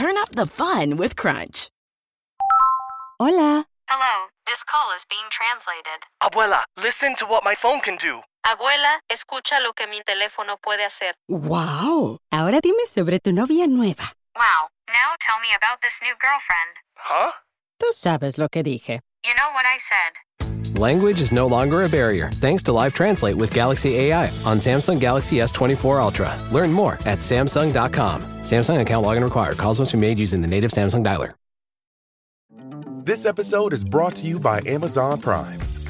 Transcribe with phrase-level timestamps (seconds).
[0.00, 1.68] turn up the fun with Crunch.
[3.20, 3.66] Hola.
[3.84, 4.14] Hello,
[4.46, 6.00] this call is being translated.
[6.24, 8.22] Abuela, listen to what my phone can do.
[8.46, 11.12] Abuela, escucha lo que mi teléfono puede hacer.
[11.28, 12.16] Wow.
[12.32, 14.16] Ahora dime sobre tu novia nueva.
[14.34, 16.72] Wow, now tell me about this new girlfriend.
[16.96, 17.32] Huh?
[17.78, 19.00] Tú sabes lo que dije.
[19.22, 20.16] You know what I said.
[20.80, 24.98] Language is no longer a barrier thanks to Live Translate with Galaxy AI on Samsung
[24.98, 26.42] Galaxy S24 Ultra.
[26.50, 28.22] Learn more at Samsung.com.
[28.40, 29.58] Samsung account login required.
[29.58, 31.34] Calls must be made using the native Samsung dialer.
[33.04, 35.60] This episode is brought to you by Amazon Prime.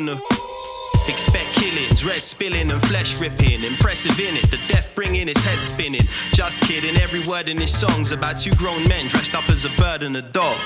[0.00, 0.20] and a.
[1.08, 3.62] Expect killings, red spilling and flesh ripping.
[3.64, 6.02] Impressive in it, the death bringing his head spinning.
[6.32, 9.70] Just kidding, every word in his song's about two grown men dressed up as a
[9.76, 10.58] bird and a dog.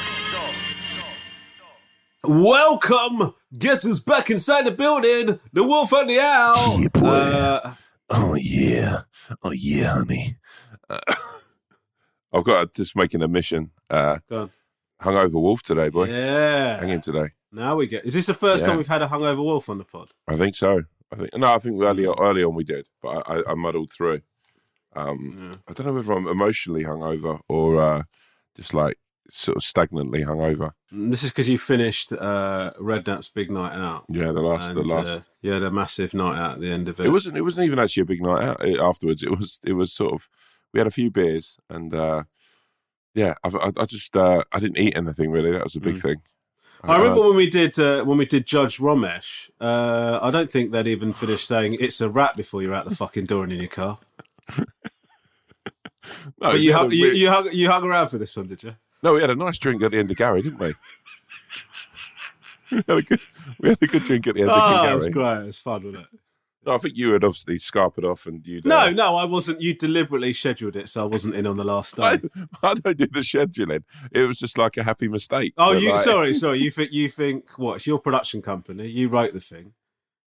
[2.24, 3.34] Welcome!
[3.56, 5.38] Guess who's back inside the building?
[5.52, 6.80] The wolf and the owl!
[6.80, 7.08] Yeah, boy.
[7.08, 7.74] Uh,
[8.10, 9.00] Oh yeah,
[9.42, 10.36] oh yeah, honey.
[10.90, 11.00] Uh,
[12.34, 13.70] I've got to just making a mission.
[13.88, 14.50] Uh, go on.
[15.00, 16.08] hungover wolf today, boy.
[16.08, 16.80] Yeah.
[16.80, 17.30] Hang in today.
[17.54, 18.04] Now we get.
[18.04, 18.68] Is this the first Yeah.
[18.68, 20.10] time we've had a hungover wolf on the pod?
[20.28, 20.82] I think so.
[21.12, 21.46] I think no.
[21.54, 24.22] I think early early on we did, but I, I, muddled through.
[24.96, 28.02] Um, I don't know whether I'm emotionally hungover or uh,
[28.56, 28.98] just like
[29.30, 30.72] sort of stagnantly hungover.
[30.92, 34.04] This is because you finished uh, Redknapp's big night out.
[34.08, 35.22] Yeah, the last, the last.
[35.44, 37.06] Uh, had a massive night out at the end of it.
[37.06, 37.36] it wasn't.
[37.36, 39.22] It wasn't even actually a big night out eh, afterwards.
[39.22, 39.60] It was.
[39.64, 40.28] It was sort of.
[40.72, 42.24] We had a few beers and uh,
[43.14, 45.52] yeah, I, I, I just uh, I didn't eat anything really.
[45.52, 46.02] That was a big Mm.
[46.02, 46.16] thing.
[46.88, 49.50] I remember when we did uh, when we did Judge Romesh.
[49.60, 52.94] Uh, I don't think they'd even finished saying it's a wrap before you're out the
[52.94, 53.98] fucking door and in your car.
[54.58, 54.64] no,
[56.38, 58.76] but you hung, you, you hung you hung around for this one, did you?
[59.02, 60.74] No, we had a nice drink at the end of Gary, didn't we?
[62.70, 63.20] we, had a good,
[63.60, 64.94] we had a good drink at the end of Oh, it Gary.
[64.96, 65.38] was great.
[65.42, 66.20] It was fun, wasn't it?
[66.66, 68.60] No, I think you had obviously scarpered off and you.
[68.64, 69.60] No, uh, no, I wasn't.
[69.60, 72.02] You deliberately scheduled it, so I wasn't in on the last day.
[72.02, 72.18] I,
[72.62, 73.84] I don't do the scheduling.
[74.12, 75.54] It was just like a happy mistake.
[75.58, 76.60] Oh, you like- sorry, sorry.
[76.60, 77.76] You think you think what?
[77.76, 78.86] It's your production company.
[78.88, 79.72] You wrote the thing.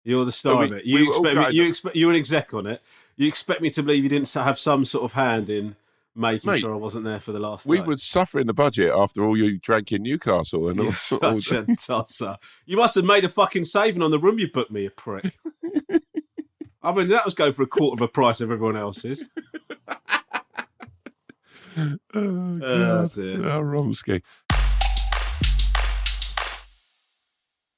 [0.05, 0.85] You're the star we- of it.
[0.85, 2.83] You all expect me, you expect you're an exec on it.
[3.17, 5.77] You expect me to believe you didn't have some sort of hand in
[6.15, 7.67] making Mate, sure I wasn't there for the last.
[7.67, 10.93] We were suffering the budget after all you drank in Newcastle and all, You're
[11.23, 12.37] all such a tosser.
[12.65, 15.35] You must have made a fucking saving on the room you booked me, you prick.
[16.87, 19.29] I mean, that was going for a quarter of a price of everyone else's.
[21.79, 23.37] Oh, Oh, dear.
[23.51, 24.23] Oh, Romsky.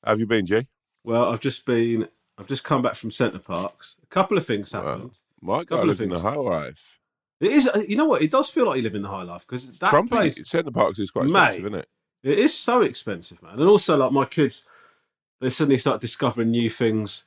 [0.04, 0.68] How have you been, Jay?
[1.02, 2.06] Well, I've just been.
[2.38, 3.96] I've just come back from Center Parcs.
[4.04, 5.10] A couple of things happened.
[5.40, 7.00] My guy Couple lives in the high life.
[7.40, 7.68] It is.
[7.88, 8.22] You know what?
[8.22, 10.48] It does feel like you live in the high life because that Trumpy, place.
[10.48, 11.46] Center Parcs is quite Mate.
[11.48, 11.88] expensive, isn't it?
[12.22, 13.54] It is so expensive, man.
[13.58, 14.64] And also, like my kids,
[15.40, 17.24] they suddenly start discovering new things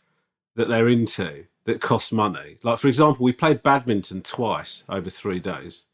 [0.56, 2.58] that they're into that cost money.
[2.64, 5.86] Like, for example, we played badminton twice over three days.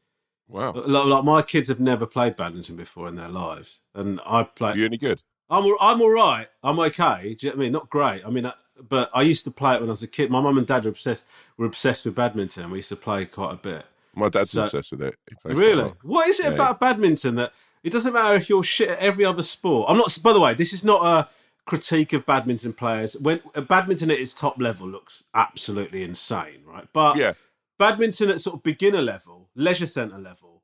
[0.48, 0.72] Wow.
[0.74, 4.76] Like, like my kids have never played badminton before in their lives, and I play.
[4.76, 5.22] You any good?
[5.50, 6.48] I'm I'm all right.
[6.64, 7.36] I'm okay.
[7.38, 7.72] Do you know what I mean?
[7.74, 8.26] Not great.
[8.26, 8.54] I mean, uh,
[8.88, 10.30] but I used to play it when I was a kid.
[10.32, 11.26] My mum and dad were obsessed.
[11.58, 13.86] Were obsessed with badminton, and we used to play quite a bit.
[14.16, 15.16] My dad's So- obsessed with it.
[15.30, 15.94] He plays quite Really?
[16.02, 17.52] What is it Yeah, about badminton that
[17.84, 19.90] it doesn't matter if you're shit at every other sport?
[19.90, 20.18] I'm not.
[20.24, 21.30] By the way, this is not a
[21.68, 23.16] critique of badminton players.
[23.18, 26.88] When uh, badminton at its top level looks absolutely insane, right?
[26.94, 27.34] But Yeah.
[27.78, 30.64] badminton at sort of beginner level, leisure centre level,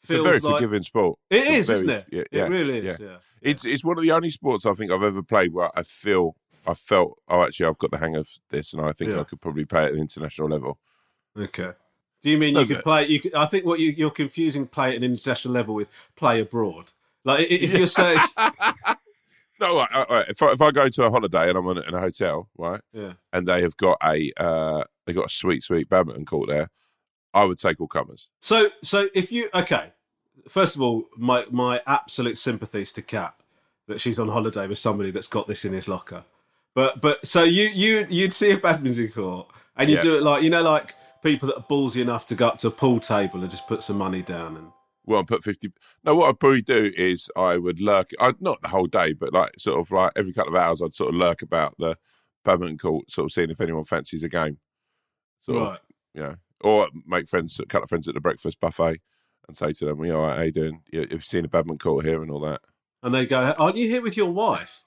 [0.00, 1.18] It's a feels very like forgiving sport.
[1.28, 2.06] It is, very- isn't it?
[2.10, 3.16] Yeah, It really is, yeah.
[3.42, 6.34] It's it's one of the only sports I think I've ever played where I feel
[6.66, 9.20] I felt, oh, actually, I've got the hang of this, and I think Yeah.
[9.20, 10.78] I could probably play at an international level.
[11.36, 11.72] Okay.
[12.22, 13.06] Do you mean No, you could play?
[13.06, 16.40] You could, I think what you, you're confusing play at an international level with play
[16.40, 16.92] abroad.
[17.22, 18.18] Like if you're saying,
[19.66, 21.94] No, I, I, if I, if I go to a holiday and I'm in, in
[21.94, 25.88] a hotel, right, yeah, and they have got a uh, they got a sweet, sweet
[25.88, 26.68] badminton court there,
[27.32, 28.30] I would take all comers.
[28.40, 29.92] So, so if you okay,
[30.48, 33.34] first of all, my my absolute sympathies to Kat
[33.86, 36.24] that she's on holiday with somebody that's got this in his locker.
[36.74, 40.02] But but so you you you'd see a badminton court and you Yeah.
[40.02, 42.68] do it like you know like people that are ballsy enough to go up to
[42.68, 44.68] a pool table and just put some money down and
[45.06, 45.70] Well, I put fifty.
[46.02, 48.08] No, what I'd probably do is I would lurk.
[48.18, 50.94] I'd, not the whole day, but like sort of like every couple of hours, I'd
[50.94, 51.96] sort of lurk about the
[52.44, 54.58] badminton court, sort of seeing if anyone fancies a game.
[55.42, 55.72] Sort Right.
[55.74, 55.80] of,
[56.14, 56.34] yeah.
[56.62, 59.00] Or make friends, a couple of friends at the breakfast buffet,
[59.46, 60.82] and say to them, "You know, how you doing?
[60.92, 62.62] Have you seen a badminton court here and all that?"
[63.02, 64.83] and they go, "Aren't you here with your wife?"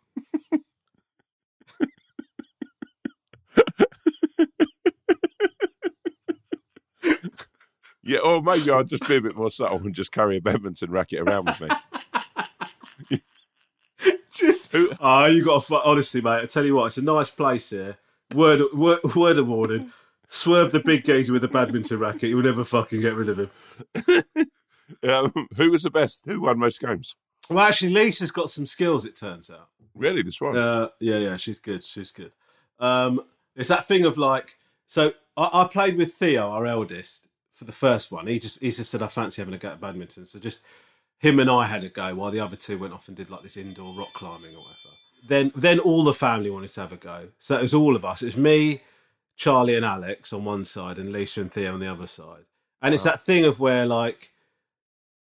[8.07, 10.89] Yeah, or maybe I'd just be a bit more subtle and just carry a badminton
[10.91, 13.19] racket around with me.
[14.31, 16.43] Just oh, you got to honestly, mate.
[16.43, 17.97] I tell you what, it's a nice place here.
[18.33, 19.91] Word, word, word of warning:
[20.27, 22.29] swerve the big geezer with a badminton racket.
[22.29, 23.49] You'll never fucking get rid of him.
[25.09, 26.25] um, who was the best?
[26.27, 27.15] Who won most games?
[27.49, 29.05] Well, actually, Lisa's got some skills.
[29.05, 29.69] It turns out.
[29.95, 30.55] Really, this one?
[30.55, 31.83] Uh, yeah, yeah, she's good.
[31.83, 32.35] She's good.
[32.79, 33.21] Um,
[33.55, 37.26] it's that thing of like, so I, I played with Theo, our eldest,
[37.57, 38.27] for the first one.
[38.27, 40.27] He just he just said I fancy having a go at badminton.
[40.27, 40.63] So just
[41.17, 43.41] him and I had a go while the other two went off and did like
[43.41, 44.95] this indoor rock climbing or whatever.
[45.27, 47.29] Then then all the family wanted to have a go.
[47.39, 48.21] So it was all of us.
[48.21, 48.83] It was me,
[49.35, 52.45] Charlie and Alex on one side, and Lisa and Theo on the other side.
[52.79, 54.31] And it's that thing of where like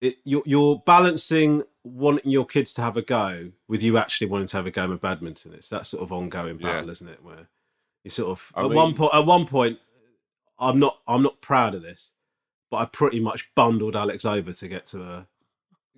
[0.01, 4.47] it, you're, you're balancing wanting your kids to have a go with you actually wanting
[4.47, 5.55] to have a game of badminton.
[5.55, 7.25] It's that sort of ongoing battle, isn't it?
[7.25, 7.49] Where
[8.05, 9.81] you sort of I at one point, at one point,
[10.63, 12.13] I'm not, I'm not proud of this,
[12.71, 15.27] but I pretty much bundled Alex over to get to a,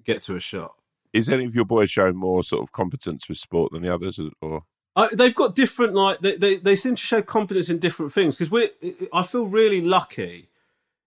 [0.05, 0.75] get to a shot.
[1.13, 4.19] Is any of your boys showing more sort of competence with sport than the others,
[4.41, 4.65] or
[4.97, 8.37] I, they've got different like they, they they seem to show competence in different things
[8.37, 8.71] because we
[9.13, 10.49] I feel really lucky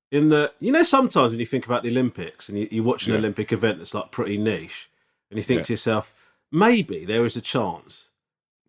[0.09, 3.07] in that you know sometimes when you think about the Olympics and you, you watch
[3.07, 3.19] an Yeah.
[3.19, 4.89] Olympic event that's like pretty niche
[5.29, 5.63] and you think Yeah.
[5.63, 6.13] to yourself
[6.53, 8.07] maybe there is a chance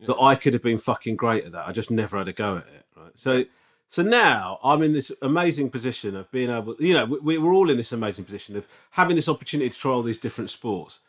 [0.01, 2.57] that I could have been fucking great at that I just never had a go
[2.57, 3.45] at it right so
[3.89, 7.71] so now I'm in this amazing position of being able you know we, we're all
[7.71, 11.01] in this amazing position of having this opportunity to try all these different sports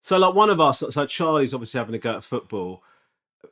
[0.00, 2.82] so like one of us so Charlie's obviously having a go at football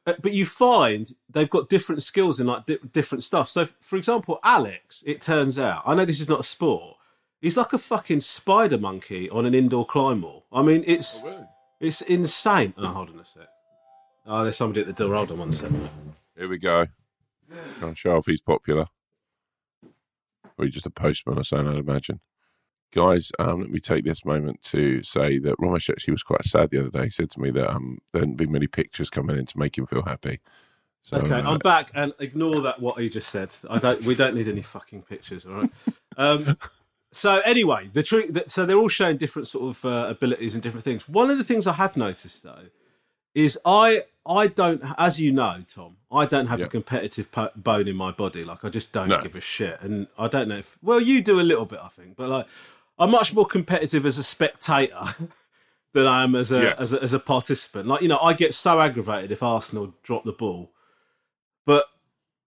[0.07, 3.49] uh, but you find they've got different skills in like di- different stuff.
[3.49, 6.97] So, for example, Alex, it turns out, I know this is not a sport.
[7.41, 10.45] He's like a fucking spider monkey on an indoor climb wall.
[10.53, 11.23] I mean, it's
[11.81, 12.75] it's insane.
[12.77, 13.49] Oh, hold on a sec.
[14.27, 15.15] Oh, there's somebody at the door.
[15.15, 15.89] Hold on one second.
[16.37, 16.87] here we go?
[17.81, 18.87] To show off he's popular.
[20.59, 22.21] Or he's just a postman or something, I'd imagine.
[22.93, 26.71] Guys, um, let me take this moment to say that Romesh actually was quite sad
[26.71, 27.05] the other day.
[27.05, 29.79] He said to me that um, there hadn't been many pictures coming in to make
[29.79, 30.41] him feel happy.
[31.03, 33.55] So, okay, uh, I'm back, and ignore that what he just said.
[33.71, 34.03] I don't.
[34.03, 35.71] We don't need any fucking pictures, all right?
[36.19, 36.59] Um,
[37.13, 38.33] so anyway, the trick.
[38.49, 41.09] So they're all showing different sort of uh, abilities and different things.
[41.09, 42.67] One of the things I have noticed though
[43.35, 46.67] is I I don't, as you know, Tom, I don't have Yeah.
[46.67, 48.45] a competitive po- bone in my body.
[48.45, 49.21] Like I just don't No.
[49.21, 51.89] give a shit, and I don't know if well you do a little bit, I
[51.89, 52.47] think, but like
[52.99, 55.01] I'm much more competitive as a spectator.
[55.93, 56.75] Than I am as a, Yeah.
[56.79, 57.89] as a as a participant.
[57.89, 60.71] Like you know, I get so aggravated if Arsenal drop the ball,
[61.67, 61.87] but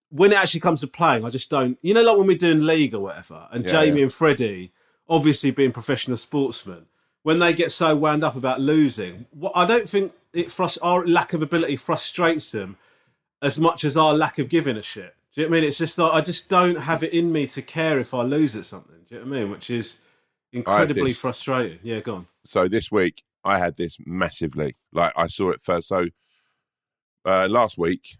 [0.10, 1.78] when it actually comes to playing, I just don't.
[1.82, 4.04] You know, like when we're doing league or whatever, and Yeah, Jamie yeah.
[4.04, 4.72] and Freddie,
[5.10, 6.86] obviously being professional sportsmen,
[7.24, 11.06] when they get so wound up about losing, what I don't think it frust- our
[11.06, 12.78] lack of ability frustrates them
[13.42, 15.16] as much as our lack of giving a shit.
[15.34, 15.68] Do you know what I mean?
[15.68, 18.56] It's just like I just don't have it in me to care if I lose
[18.56, 18.98] at something.
[19.08, 19.52] Do you know what I mean?
[19.52, 19.98] Which is
[20.52, 21.80] incredibly this- frustrating.
[21.84, 22.28] Yeah, go on.
[22.46, 24.76] so this week I had this massively.
[24.92, 25.88] Like I saw it first.
[25.88, 26.08] So
[27.26, 28.18] uh, last week,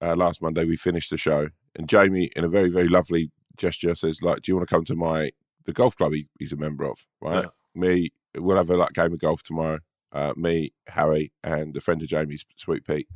[0.00, 3.94] uh, last Monday, we finished the show, and Jamie, in a very very lovely gesture,
[3.94, 5.30] says, "Like, do you want to come to my
[5.64, 6.98] the golf club he, he's a member of?
[7.20, 7.44] Right?
[7.44, 7.50] Yeah.
[7.74, 9.78] Me, we'll have a like game of golf tomorrow.
[10.12, 13.08] Uh, me, Harry, and a friend of Jamie's, Sweet Pete,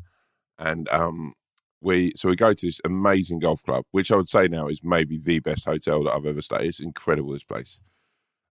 [0.58, 1.34] and um."
[1.82, 4.80] We so we go to this amazing golf club, which I would say now is
[4.82, 6.62] maybe the best hotel that I've ever stayed.
[6.62, 7.32] It's incredible.
[7.32, 7.78] This place.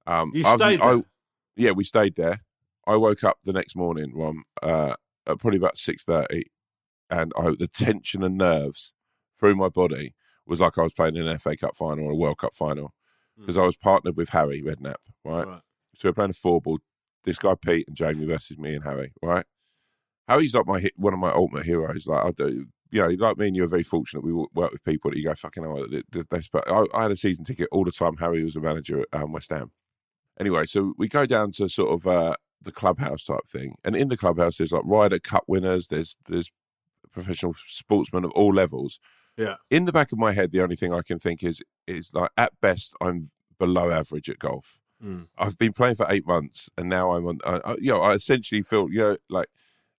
[0.05, 1.03] Um, You I've- stayed I- there?
[1.55, 2.41] yeah, we stayed there.
[2.85, 6.43] I woke up the next morning, Rom, uh, at probably about six thirty,
[7.09, 8.93] and I the tension and nerves
[9.39, 10.13] through my body
[10.45, 12.93] was like I was playing in an FA Cup final or a World Cup final
[13.35, 15.47] because I was partnered with Harry Redknapp, right?
[15.47, 15.61] Right.
[15.97, 16.77] So we're playing a four ball.
[17.25, 19.46] This guy Pete and Jamie versus me and Harry, right?
[20.27, 22.08] Harry's like my one of my ultimate heroes.
[22.08, 24.24] Like I do, you know, like me and you are very fortunate.
[24.24, 25.86] We work with people that you go fucking hell.
[25.89, 28.17] They, they, I, I had a season ticket all the time.
[28.17, 29.72] Harry was a manager at um, West Ham.
[30.39, 34.10] Anyway, so we go down to sort of uh, the clubhouse type thing, and in
[34.10, 35.88] the clubhouse there's like Ryder Cup winners.
[35.88, 36.51] There's there's
[37.12, 39.00] professional sportsmen of all levels.
[39.38, 39.55] Yeah.
[39.70, 42.32] In the back of my head, the only thing I can think is is like
[42.38, 43.29] at best I'm
[43.60, 44.79] below average at golf.
[45.03, 45.27] Mm.
[45.37, 47.39] I've been playing for eight months, and now I'm on.
[47.45, 49.47] I, I, you know, I essentially feel you know like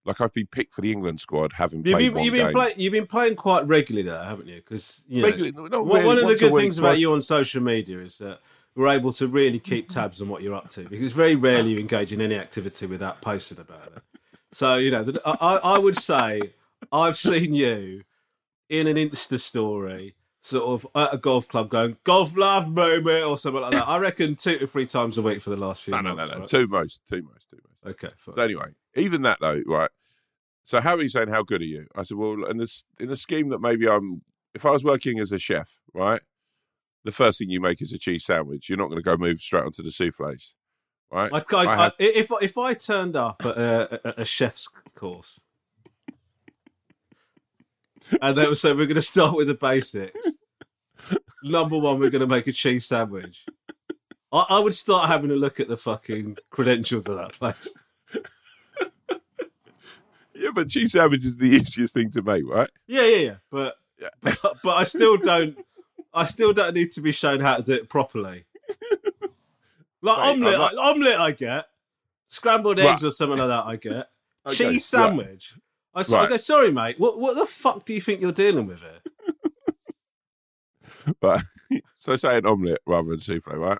[0.06, 2.72] like I've been picked for the England squad, having You've played been, you've been.
[2.76, 4.56] You've been playing quite regularly, there, haven't you?
[4.56, 7.12] Because you know, Regularly, no, not one, really, one of the good things about you
[7.12, 8.40] on social media is that
[8.74, 10.88] we're able to really keep tabs on what you're up to.
[10.88, 14.02] Because very rarely you engage in any activity without posting about it.
[14.52, 16.40] So you know, the- I I would say
[16.92, 18.02] I've seen you
[18.68, 20.14] in an Insta story.
[20.46, 23.88] Sort of at a golf club going, golf love moment or something like that.
[23.88, 26.30] I reckon two to three times a week for the last few No, no, months.
[26.30, 26.40] no, no.
[26.42, 26.48] right?
[26.48, 27.96] Two most, two most, two most.
[28.04, 28.34] Okay, fine.
[28.36, 29.90] So anyway, even that though, right?
[30.66, 33.48] So Harry's saying, "How good are you?" I said, "Well, in this in a scheme
[33.48, 34.22] that maybe I'm,
[34.54, 36.20] if I was working as a chef, right?
[37.04, 38.68] The first thing you make is a cheese sandwich.
[38.68, 40.54] You're not going to go move straight onto the souffles,
[41.10, 41.28] right?
[41.32, 45.40] I, I, I I, had- if if I turned up at a, a chef's course,
[48.20, 50.18] and they would say we're going to start with the basics.
[51.44, 53.44] Number one, we're going to make a cheese sandwich.
[54.32, 57.72] I, I would start having a look at the fucking credentials of that place.
[60.34, 62.70] yeah, but cheese sandwich is the easiest thing to make, right?
[62.86, 63.34] Yeah, yeah, yeah.
[63.50, 63.76] But
[64.22, 65.56] but, but I still don't.
[66.12, 68.44] I still don't need to be shown how to do it properly.
[70.02, 71.66] Like Right, omelette, I'm not- I- get
[72.28, 72.92] scrambled Right.
[72.92, 73.66] eggs or something like that.
[73.66, 74.08] I get
[74.46, 74.80] Okay, cheese right.
[74.82, 75.54] sandwich.
[75.96, 76.28] I, s- I Right.
[76.28, 77.00] go, sorry, mate.
[77.00, 79.00] What what the fuck do you think you're dealing with here?
[81.20, 81.42] But
[81.96, 83.78] so say an omelette rather than souffle, right?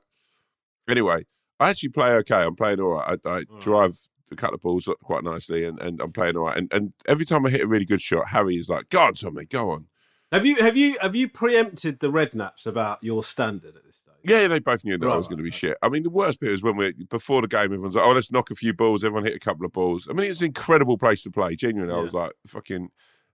[0.88, 1.24] Anyway,
[1.60, 2.42] I actually play okay.
[2.42, 3.18] I'm playing all right.
[3.24, 3.98] I, I drive
[4.32, 6.56] a couple of balls up quite nicely, and, and I'm playing all right.
[6.56, 9.14] And, and every time I hit a really good shot, Harry is like, "Go on,
[9.14, 9.86] Tommy, go on."
[10.32, 14.02] Have you have you have you preempted the Redknapps about your standard at this?
[14.26, 15.76] Yeah, they both knew that I was going to be shit.
[15.82, 18.32] I mean, the worst bit was when we before the game, everyone's like, "Oh, let's
[18.32, 20.08] knock a few balls." Everyone hit a couple of balls.
[20.10, 21.54] I mean, it's an incredible place to play.
[21.54, 22.90] Genuinely, I was like, "Fucking,"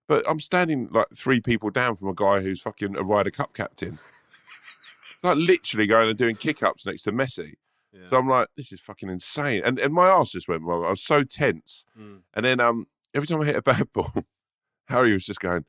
[0.07, 3.55] but I'm standing like three people down from a guy who's fucking a Ryder Cup
[3.55, 3.99] captain.
[5.23, 7.55] Like literally going and doing kick ups next to Messi.
[8.09, 9.63] So I'm like, this is fucking insane.
[9.65, 10.85] And and my ass just went wrong.
[10.85, 11.85] I was so tense.
[11.99, 12.21] Mm.
[12.35, 14.25] And then um, every time I hit a bad ball,
[14.89, 15.65] Harry was just going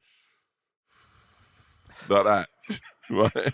[2.10, 2.48] like that.
[3.10, 3.54] right.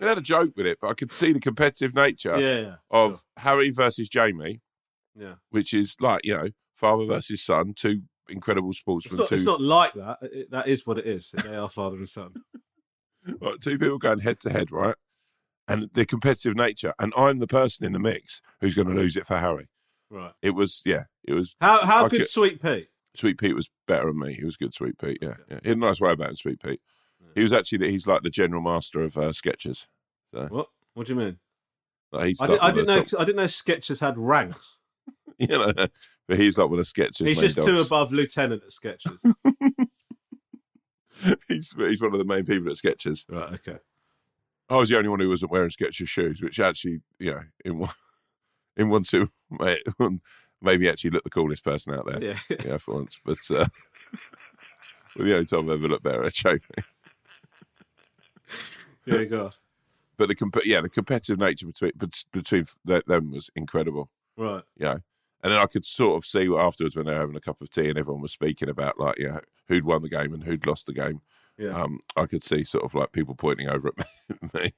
[0.00, 2.74] We had a joke with it, but I could see the competitive nature Yeah, yeah,
[2.90, 4.60] of Harry versus Jamie,
[5.14, 5.34] Yeah.
[5.50, 9.44] which is like, you know, father versus son, two incredible It's sportsmen, not, two, it's
[9.44, 10.18] not like that.
[10.22, 11.30] It- that is what it is.
[11.30, 12.34] They are father and son.
[13.40, 14.96] right, two people going head to head, right?
[15.68, 16.92] And the competitive nature.
[16.98, 19.68] And I'm the person in the mix who's going to lose it for Harry.
[20.10, 20.32] Right.
[20.42, 21.56] It was, yeah, it was.
[21.60, 22.88] How how I good could- Sweet Pete?
[23.16, 24.34] Sweet Pete was better than me.
[24.34, 25.18] He was good, Sweet Pete.
[25.22, 25.60] Yeah, yeah.
[25.62, 26.80] He had a nice way about him, Sweet Pete.
[27.34, 29.86] He was actually he's like the general master of uh, Skechers.
[30.32, 30.68] So What?
[30.94, 31.38] What do you mean?
[32.12, 33.02] like, he's I, like did, I didn't know.
[33.02, 34.78] top- I didn't know Skechers had ranks.
[35.38, 35.72] you know,
[36.28, 37.26] but he's like one of Skechers.
[37.26, 39.18] He's just two above lieutenant at Skechers.
[41.48, 43.24] he's he's one of the main people at Skechers.
[43.28, 43.54] right.
[43.54, 43.78] Okay.
[44.70, 47.78] I was the only one who wasn't wearing Skechers shoes, which actually, you know, in
[47.78, 47.90] one,
[48.76, 49.28] in one two,
[50.62, 52.22] maybe actually looked the coolest person out there.
[52.22, 52.56] Yeah.
[52.64, 53.20] yeah, for once.
[53.24, 53.66] But uh,
[55.16, 56.60] well, the only time I've ever looked better at Jamie.
[59.06, 59.24] Yeah.
[59.24, 59.54] God.
[60.16, 61.92] But the comp- yeah, the competitive nature between
[62.32, 64.10] between them was incredible.
[64.36, 64.62] Right.
[64.76, 64.98] You know,
[65.42, 67.70] and then I could sort of see afterwards when they were having a cup of
[67.70, 70.66] tea and everyone was speaking about like, you know, who'd won the game and who'd
[70.66, 71.20] lost the game.
[71.58, 71.70] Yeah.
[71.70, 74.72] Um, I could see sort of like people pointing over at me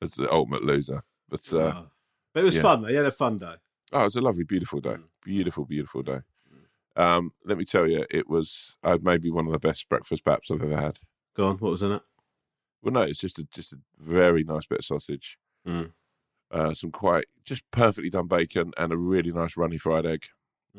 [0.00, 1.04] as the ultimate loser.
[1.28, 1.86] But uh, Wow.
[2.34, 2.62] But it was yeah.
[2.62, 2.88] fun though.
[2.88, 3.54] You had a fun day.
[3.92, 4.90] Oh, it was a lovely, beautiful day.
[4.94, 5.04] Mm.
[5.24, 6.20] Beautiful, beautiful day.
[6.96, 10.50] Um, let me tell you, it was uh, maybe one of the best breakfast baps
[10.50, 10.98] I've ever had.
[11.34, 11.58] Go on.
[11.58, 12.02] What was in it?
[12.82, 15.92] Well, no, it's just a just a very nice bit of sausage, Mm.
[16.50, 20.26] uh, some quite just perfectly done bacon, and a really nice runny fried egg,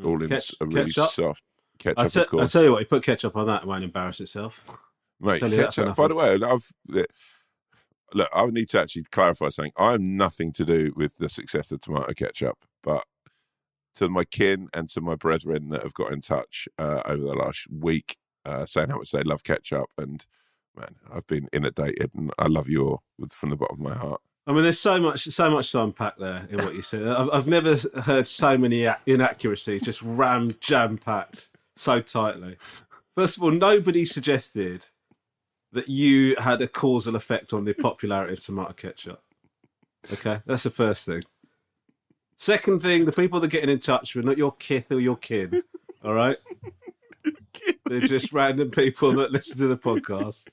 [0.03, 1.09] all in Ketch- a really ketchup?
[1.09, 1.43] soft
[1.79, 1.99] ketchup.
[1.99, 3.83] I, te- of course, I tell you what, you put ketchup on that, it won't
[3.83, 4.77] embarrass itself.
[5.19, 5.39] mate.
[5.39, 5.95] tell you that for Ketchup.
[5.95, 6.71] By the way, I've
[8.13, 8.29] look.
[8.33, 9.71] I need to actually clarify something.
[9.77, 13.05] I have nothing to do with the success of tomato ketchup, but
[13.95, 17.33] to my kin and to my brethren that have got in touch uh, over the
[17.33, 20.25] last week, uh, saying how much they love ketchup, and
[20.75, 23.95] man, I've been inundated, and I love you all with, from the bottom of my
[23.95, 24.21] heart.
[24.45, 27.07] I mean, there's so much, so much to unpack there in what you said.
[27.07, 32.57] I've, I've never heard so many inaccuracies just rammed, jam packed so tightly.
[33.15, 34.87] First of all, nobody suggested
[35.71, 39.21] that you had a causal effect on the popularity of tomato ketchup.
[40.11, 41.23] Okay, that's the first thing.
[42.35, 45.15] Second thing, the people that are getting in touch with not your kith or your
[45.15, 45.63] kin
[46.03, 46.37] All right.
[47.85, 50.47] They're just random people that listen to the podcast,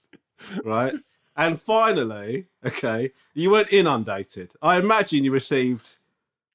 [0.65, 0.95] right?
[1.37, 4.53] And finally, okay, you weren't inundated.
[4.61, 5.97] I imagine you received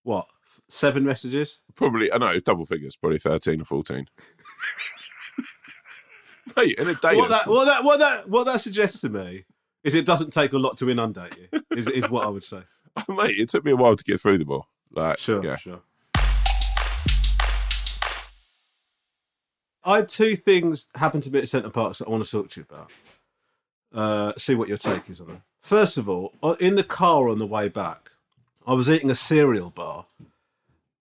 [0.04, 0.28] what
[0.68, 1.60] seven messages.
[1.76, 4.08] Probably, I know it's double figures, probably thirteen or fourteen.
[6.56, 9.46] Mate, in a day, What that, what that, what that, what that suggests to me
[9.84, 11.62] is it doesn't take a lot to inundate you.
[11.76, 12.62] Is is what I would say.
[13.10, 14.70] Oh, mate, it took me a while to get through them all.
[14.90, 15.58] Like, Sure, yeah.
[15.58, 15.82] sure.
[19.84, 22.50] I had two things happen to me at Center Parcs that I want to talk
[22.52, 22.92] to you about.
[23.96, 25.42] Uh, see what your take is on them.
[25.62, 28.12] First of all, in the car on the way back,
[28.68, 30.06] I was eating a cereal bar,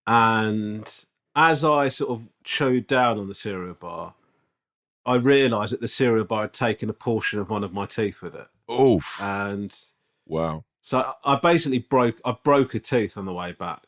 [0.06, 4.14] and as I sort of chewed down on the cereal bar,
[5.06, 8.22] I realised that the cereal bar had taken a portion of one of my teeth
[8.22, 9.18] with it, Oof!
[9.20, 9.76] and
[10.26, 10.64] wow.
[10.80, 12.20] so I basically broke.
[12.24, 13.82] I broke a tooth on the way back,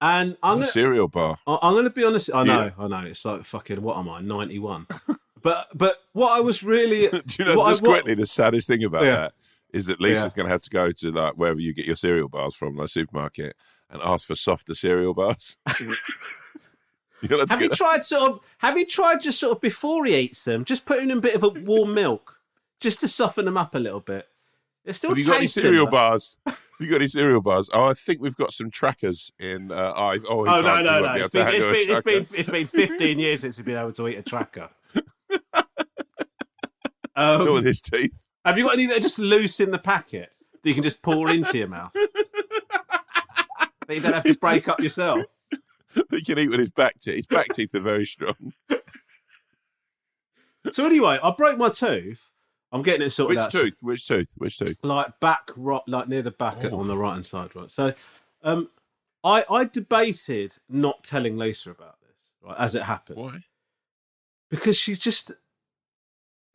[0.00, 1.36] and I'm A gonna, cereal bar.
[1.46, 2.30] I- I'm going to be honest.
[2.34, 2.70] I know, Yeah.
[2.84, 3.06] I know.
[3.06, 3.80] It's like fucking.
[3.82, 4.20] What am I?
[4.20, 4.86] Ninety one.
[5.42, 7.08] but but what I was really.
[7.10, 9.16] Do you know what I- just what- quickly the saddest thing about Yeah.
[9.16, 9.32] that
[9.72, 10.36] is that Lisa's Yeah.
[10.36, 12.88] going to have to go to like wherever you get your cereal bars from, like
[12.88, 13.54] supermarket,
[13.90, 15.56] and ask for softer cereal bars.
[17.50, 18.40] Have you tried sort of?
[18.58, 21.34] Have you tried just sort of before he eats them, just putting in a bit
[21.34, 22.38] of a warm milk,
[22.80, 24.28] just to soften them up a little bit?
[24.84, 25.90] It still Have you got any cereal similar.
[25.90, 26.36] bars?
[26.80, 27.68] You got any cereal bars?
[27.74, 29.72] Oh, I think we've got some trackers in.
[29.72, 31.14] Uh, oh, oh, no no no!
[31.14, 34.06] It's been it's been it's been it's been fifteen years since we've been able to
[34.08, 34.70] eat a tracker.
[37.18, 38.12] Um, Not with his teeth.
[38.44, 40.30] Have you got any that are just loose in the packet
[40.62, 41.92] that you can just pour into your mouth?
[43.86, 45.24] that you don't have to break up yourself.
[46.10, 47.16] He can eat with his back teeth.
[47.16, 48.52] His back teeth are very strong.
[50.70, 52.30] So anyway, I broke my tooth.
[52.70, 53.50] I'm getting it sorted Which out.
[53.50, 53.74] tooth?
[53.80, 54.28] Which tooth?
[54.36, 54.76] Which tooth?
[54.82, 56.78] Like back, right, like near the back Oh.
[56.78, 57.70] on the right hand side, right.
[57.70, 57.94] So,
[58.42, 58.68] um,
[59.24, 63.40] I I debated not telling Lisa about this, right, as it happened, Why?
[64.50, 65.32] because she just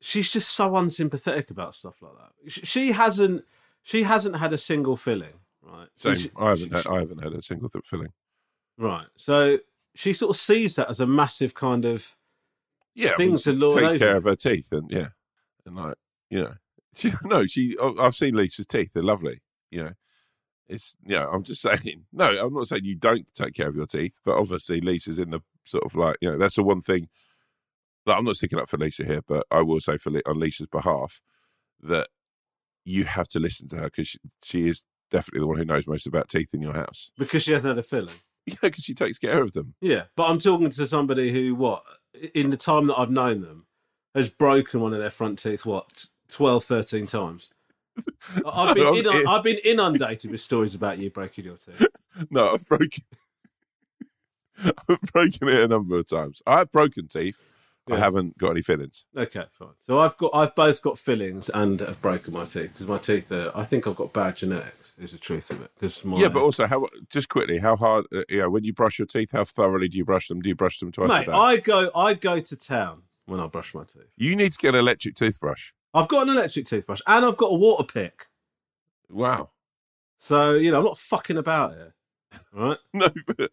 [0.03, 2.51] she's just so unsympathetic about stuff like that.
[2.51, 3.45] Sh- She hasn't
[3.81, 5.87] she hasn't had a single filling, right?
[5.96, 6.16] Same.
[6.16, 6.70] She- I haven't.
[6.70, 8.13] she- Had, I haven't had a single th- filling.
[8.77, 9.07] Right.
[9.16, 9.59] So
[9.96, 12.16] she sort of sees that as a massive kind of
[12.96, 14.00] Yeah, things I to mean, lord takes over.
[14.00, 15.09] care of her teeth, and yeah,
[15.66, 15.96] and like
[16.29, 16.53] you know,
[16.96, 17.75] she, no, she.
[17.79, 19.42] oh, I've seen Lisa's teeth; they're lovely.
[19.72, 19.92] You know,
[20.68, 21.27] it's yeah.
[21.27, 22.05] I'm just saying.
[22.11, 25.29] No, I'm not saying you don't take care of your teeth, but obviously Lisa's in
[25.31, 27.09] the sort of like you know that's the one thing.
[28.05, 30.68] Like, I'm not sticking up for Lisa here, but I will say for on Lisa's
[30.68, 31.22] behalf
[31.81, 32.07] that
[32.85, 35.87] you have to listen to her because she, she is definitely the one who knows
[35.87, 37.11] most about teeth in your house.
[37.18, 38.16] because she hasn't had a filling.
[38.46, 39.74] Yeah, because she takes care of them.
[39.79, 41.81] Yeah, but I'm talking to somebody who, what,
[42.33, 43.68] in the time that I've known them,
[44.13, 47.51] has broken one of their front teeth, what, 12, 13 times.
[48.46, 51.87] I've been, I'm inun- in- I've been inundated with stories about you breaking your teeth.
[52.29, 53.03] No, I've broken.
[54.89, 56.42] I've broken it a number of times.
[56.46, 57.46] I've broken teeth.
[57.91, 59.05] I haven't got any fillings.
[59.15, 59.69] Okay, fine.
[59.79, 63.31] So I've got, I've both got fillings and have broken my teeth because my teeth
[63.31, 63.51] are.
[63.53, 64.93] I think I've got bad genetics.
[64.98, 65.72] Is the truth of it?
[65.75, 68.05] Because Yeah, but also, how just quickly, how hard?
[68.13, 70.41] Uh, you know, when you brush your teeth, how thoroughly do you brush them?
[70.41, 71.31] Do you brush them twice mate, a day?
[71.31, 74.11] I go, I go to town when I brush my teeth.
[74.15, 75.72] You need to get an electric toothbrush.
[75.93, 78.27] I've got an electric toothbrush and I've got a water pick.
[79.09, 79.50] Wow.
[80.17, 81.91] So you know, I'm not fucking about it.
[82.51, 82.77] Right?
[82.93, 83.51] No, but,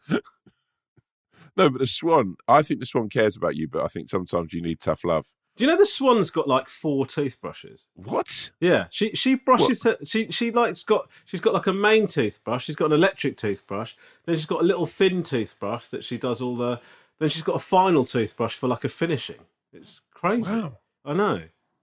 [1.56, 2.36] no, but the swan.
[2.48, 5.26] I think the swan cares about you, but I think sometimes you need tough love.
[5.56, 7.86] Do you know the swan's got like four toothbrushes?
[7.94, 8.50] What?
[8.60, 9.98] Yeah, she she brushes her.
[10.04, 12.64] She she like's got she's got like a main toothbrush.
[12.64, 13.94] She's got an electric toothbrush.
[14.24, 16.80] Then she's got a little thin toothbrush that she does all the.
[17.18, 19.40] Then she's got a final toothbrush for like a finishing.
[19.72, 20.54] It's crazy.
[20.54, 20.78] Wow.
[21.04, 21.42] I know.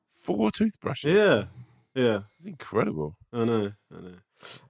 [0.09, 1.15] Four toothbrushes.
[1.15, 1.43] Yeah,
[1.93, 2.21] yeah.
[2.43, 3.15] Incredible.
[3.31, 3.73] I know.
[3.95, 4.15] I know.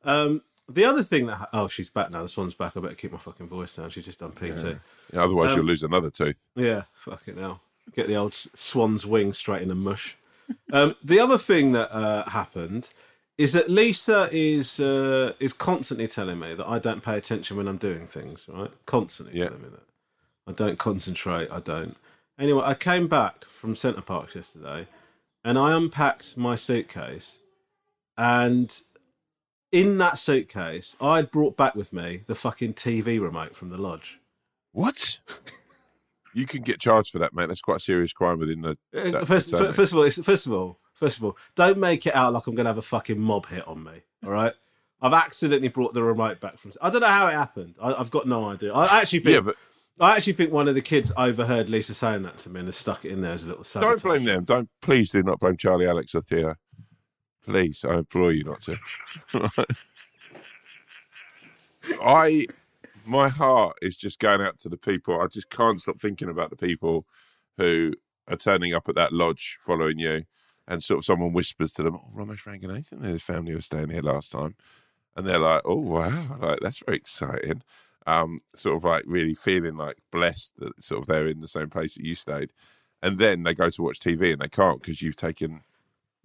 [0.03, 2.21] Um, the other thing that ha- oh she's back now.
[2.23, 2.75] The swan's back.
[2.75, 3.89] I better keep my fucking voice down.
[3.89, 4.77] She's just done PT.
[5.13, 6.47] Yeah, otherwise, Um, you'll lose another tooth.
[6.55, 7.61] Yeah, fucking hell.
[7.95, 10.15] Get the old swan's wing straight in the mush.
[10.71, 12.89] Um, the other thing that uh, happened
[13.37, 17.67] is that Lisa is uh, is constantly telling me that I don't pay attention when
[17.67, 18.45] I'm doing things.
[18.47, 19.47] Right, constantly Yeah.
[19.47, 19.83] telling me that
[20.47, 21.49] I don't concentrate.
[21.51, 21.97] I don't.
[22.39, 24.87] Anyway, I came back from Center Parcs yesterday,
[25.43, 27.39] and I unpacked my suitcase,
[28.17, 28.81] and
[29.77, 33.77] in that suitcase, I had brought back with me the fucking TV remote from the
[33.77, 34.19] lodge.
[34.71, 35.19] What?
[36.33, 37.47] you can get charged for that, mate.
[37.47, 38.77] That's quite a serious crime within the.
[38.95, 42.07] Uh, that First, first of all, it's, first of all, first of all, don't make
[42.07, 44.01] it out like I'm going to have a fucking mob hit on me.
[44.23, 44.53] All right,
[44.99, 46.71] I've accidentally brought the remote back from.
[46.81, 47.75] I don't know how it happened.
[47.79, 48.73] I, I've got no idea.
[48.73, 49.35] I actually think.
[49.35, 49.55] Yeah, but
[49.99, 52.77] I actually think one of the kids overheard Lisa saying that to me and has
[52.77, 53.81] stuck it in there as a little.
[53.81, 54.43] don't blame them.
[54.43, 56.55] Don't please do not blame Charlie, Alex, or Theo.
[57.47, 58.77] Please, I implore you not to.
[62.03, 62.45] I
[63.05, 65.21] my heart is just going out to the people.
[65.21, 67.05] I just can't stop thinking about the people
[67.55, 67.93] who
[68.27, 70.23] are turning up at that lodge following you,
[70.67, 73.91] and sort of someone whispers to them, "Oh, Romesh Ranganathan and his family were staying
[73.91, 74.55] here last time,"
[75.15, 77.63] and they're like, "Oh wow, like that's very exciting."
[78.05, 81.69] Um, sort of like really feeling like blessed that sort of they're in the same
[81.69, 82.51] place that you stayed,
[83.01, 85.61] and then they go to watch TV and they can't because you've taken.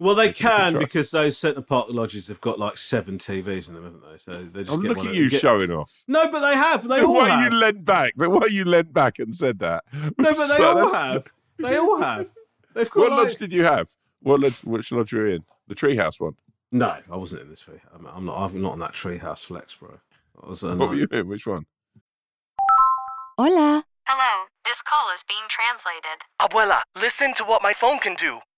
[0.03, 3.83] Well, they can because those Centre Park lodges have got like seven TVs in them,
[3.85, 4.17] haven't they?
[4.17, 6.03] So they just Oh, get look one at you get- showing off.
[6.07, 6.87] No, but they have.
[6.87, 7.53] They all why have.
[7.53, 8.13] you leant back?
[8.17, 9.85] Why you leant back and said that?
[9.93, 11.27] No, but they So all that's- have.
[11.59, 12.29] They all have.
[12.73, 13.19] They've got What like...
[13.27, 13.87] lodge did you have?
[14.21, 14.59] What lodge?
[14.65, 15.43] Which lodge were you in?
[15.67, 16.33] The treehouse one.
[16.71, 17.79] No, I wasn't in this tree.
[17.95, 18.37] I'm, I'm not.
[18.51, 19.99] I'm not on that treehouse flex, bro.
[20.43, 20.63] I was.
[20.63, 21.27] Uh, What were you in?
[21.29, 21.65] Which one?
[23.37, 23.83] Hola.
[24.05, 26.19] Hello, this call is being translated.
[26.41, 28.39] Abuela, listen to what my phone can do.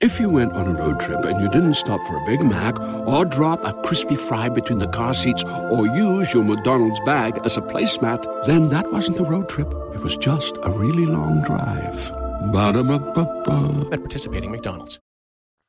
[0.00, 2.80] If you went on a road trip and you didn't stop for a Big Mac
[3.06, 7.58] or drop a crispy fry between the car seats or use your McDonald's bag as
[7.58, 9.68] a placemat, then that wasn't a road trip.
[9.94, 12.10] It was just a really long drive.
[12.50, 13.90] Ba-da-ba-ba-ba.
[13.92, 15.00] At participating McDonald's.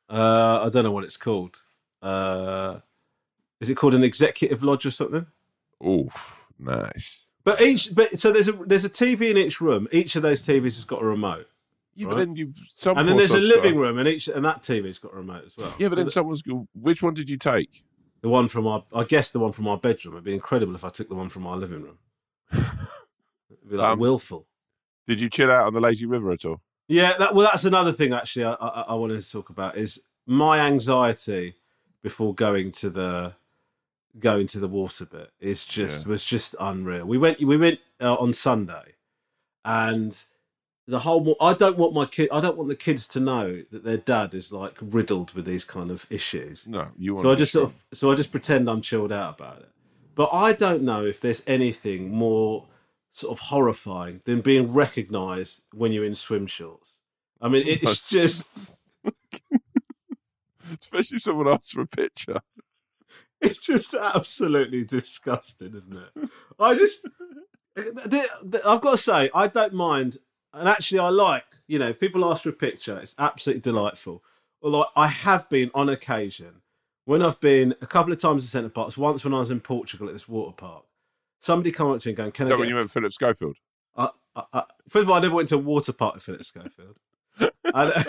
[0.08, 1.60] Uh, I don't know what it's called.
[2.00, 2.78] Uh,
[3.60, 5.26] is it called an executive lodge or something?
[5.86, 7.26] Oof, nice.
[7.44, 9.88] But each, but so there's a there's a TV in each room.
[9.92, 11.48] Each of those TVs has got a remote.
[11.94, 12.12] Yeah, right?
[12.12, 12.52] but then you.
[12.74, 15.44] Some and then there's a living room, and each and that TV's got a remote
[15.46, 15.74] as well.
[15.78, 16.42] Yeah, but So then the- someone's.
[16.74, 17.84] Which one did you take?
[18.22, 20.14] the one from our, I guess the one from our bedroom.
[20.14, 21.98] It'd be incredible if I took the one from our living room.
[22.52, 24.46] It'd be like Um, willful.
[25.08, 26.60] Did you chill out on the lazy river at all?
[26.86, 28.44] Yeah, that, well, that's another thing actually.
[28.44, 31.56] I, I, I wanted to talk about is my anxiety
[32.02, 33.34] before going to the
[34.18, 37.04] going to the water bit is just was just unreal.
[37.06, 38.94] We went we went uh, on Sunday,
[39.64, 40.24] and
[40.86, 41.36] the whole.
[41.40, 42.28] I don't want my kid.
[42.32, 45.64] I don't want the kids to know that their dad is like riddled with these
[45.64, 46.66] kind of issues.
[46.66, 47.24] No, you want.
[47.24, 49.68] So I just sort of, so I just pretend I'm chilled out about it.
[50.14, 52.66] But I don't know if there's anything more
[53.10, 56.96] sort of horrifying than being recognised when you're in swim shorts.
[57.40, 58.72] I mean, it's just,
[60.80, 62.40] Especially if someone asks for a picture.
[63.40, 66.30] it's just absolutely disgusting, isn't it?
[66.58, 67.06] I just,
[67.76, 68.24] eh,
[68.66, 70.18] I've got to say, I don't mind,
[70.54, 74.22] and actually, I like, you know, if people ask for a picture, it's absolutely delightful.
[74.62, 76.62] Although I have been on occasion
[77.04, 78.96] when I've been a couple of times at Center Parcs.
[78.96, 80.84] Once when I was in Portugal at this water park,
[81.40, 82.90] somebody come up to me and going, "Can Is I that get?" when you went
[82.90, 83.56] Philip Schofield?
[83.96, 86.44] I, I, I, first of all, I never went to a water park at Philip
[86.44, 86.98] Schofield.
[87.74, 88.04] I,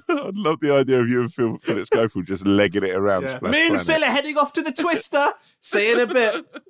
[0.08, 3.22] I'd love the idea of you and Phil, Philip Schofield just legging it around.
[3.22, 3.36] Yeah.
[3.36, 3.86] Splash Me and Planet.
[3.86, 5.32] Phil are heading off to the Twister.
[5.60, 6.44] See you in a bit.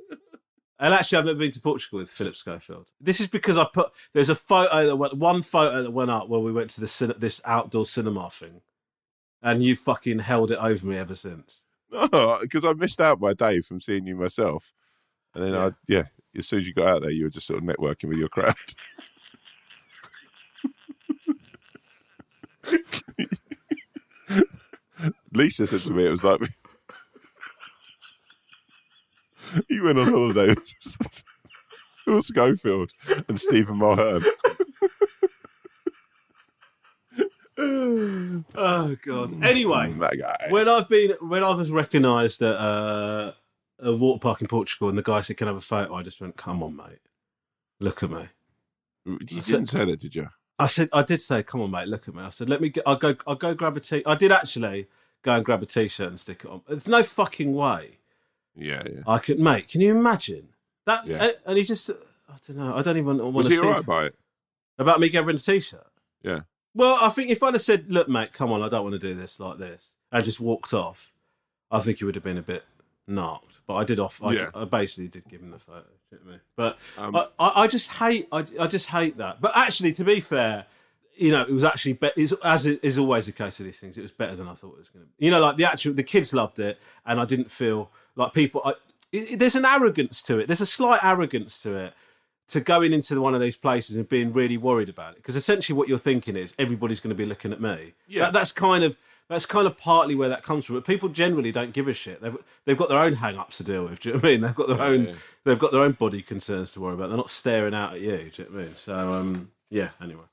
[0.79, 2.91] And actually, I've never been to Portugal with Philip Schofield.
[3.01, 6.29] This is because I put there's a photo that went one photo that went up
[6.29, 8.63] where we went to the cin- this outdoor cinema thing,
[9.41, 11.63] and you fucking held it over me ever since.
[12.13, 14.73] No, because I missed out by day from seeing you myself.
[15.35, 16.07] And then, I, yeah,
[16.37, 18.29] as soon as you got out there, you were just sort of networking with your
[18.29, 18.57] crowd.
[25.43, 26.41] Lisa said to me, it was like,
[29.69, 30.63] you went on holiday with
[32.05, 32.93] Phil Schofield
[33.29, 34.25] and Stephen Mulhern.
[37.59, 39.45] oh god.
[39.45, 40.47] Anyway, that guy.
[40.51, 43.33] when I've been when I was recognised at uh,
[43.81, 46.03] a water park in Portugal, and the guy said, "Can I have a photo?" I
[46.03, 47.01] just went, "Come on, mate,
[47.81, 48.29] look at me."
[49.05, 50.29] You I didn't said- say that, did you?
[50.59, 52.69] I said, I did say, "Come on, mate, look at me." I said, "Let me.
[52.71, 53.17] Go, I'll go.
[53.27, 54.03] I'll go grab a t.
[54.07, 54.87] I did actually
[55.23, 56.63] go and grab a t-shirt and stick it on.
[56.69, 57.99] There's no fucking way
[58.57, 59.01] Yeah, yeah.
[59.07, 59.69] I could, mate.
[59.69, 60.49] Can you imagine
[60.87, 61.07] that?
[61.07, 61.31] Yeah.
[61.47, 62.75] And he just, I don't know.
[62.77, 64.15] I don't even want Was to he think alright by it?
[64.79, 65.87] about me getting a t-shirt.
[66.23, 66.41] Yeah.
[66.75, 68.99] Well, I think if I'd have said, "Look, mate, come on, I don't want to
[68.99, 71.13] do this like this," and just walked off,
[71.71, 72.65] I think he would have been a bit
[73.07, 73.61] knocked.
[73.67, 74.23] But I did off.
[74.25, 74.51] I, Yeah.
[74.55, 75.85] I basically did give him the photo.
[76.11, 76.41] you know I mean?
[76.57, 78.27] But Um, I, I, I just hate.
[78.33, 79.41] I, I just hate that.
[79.43, 80.65] But actually, to be fair,
[81.15, 83.99] you know, it was actually be- is as is always the case with these things.
[83.99, 85.25] It was better than I thought it was going to be.
[85.27, 88.63] You know, like the actual the kids loved it, and I didn't feel like people.
[88.65, 88.75] I,
[89.13, 90.47] it, there's an arrogance to it.
[90.47, 91.95] There's a slight arrogance to it
[92.49, 95.77] to going into one of these places and being really worried about it because essentially
[95.77, 97.95] what you're thinking is everybody's going to be looking at me.
[98.07, 98.25] Yeah.
[98.25, 98.97] That- that's kind of
[99.29, 100.77] that's kind of partly where that comes from.
[100.77, 102.21] But people generally don't give a shit.
[102.21, 104.01] They've they've got their own hang-ups to deal with.
[104.01, 104.41] Do you know what I mean?
[104.43, 105.15] They've got their own yeah.
[105.45, 107.09] they've got their own body concerns to worry about.
[107.09, 108.31] They're not staring out at you.
[108.31, 108.75] Do you know what I mean?
[108.75, 109.91] So um, yeah.
[110.03, 110.25] Anyway,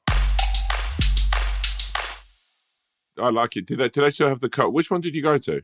[3.19, 3.65] I like it.
[3.65, 3.89] Did they?
[3.89, 4.73] Did they still have the cut?
[4.73, 5.61] Which one did you go to?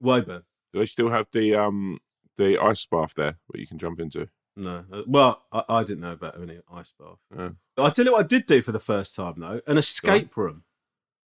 [0.00, 0.42] Woburn.
[0.72, 1.98] Do they still have the um
[2.36, 4.28] the ice bath there where you can jump into?
[4.56, 4.84] No.
[4.92, 7.18] Uh, Well, I, I didn't know about any ice bath.
[7.36, 7.50] Yeah.
[7.78, 10.64] I tell you what I did do for the first time though, an escape room.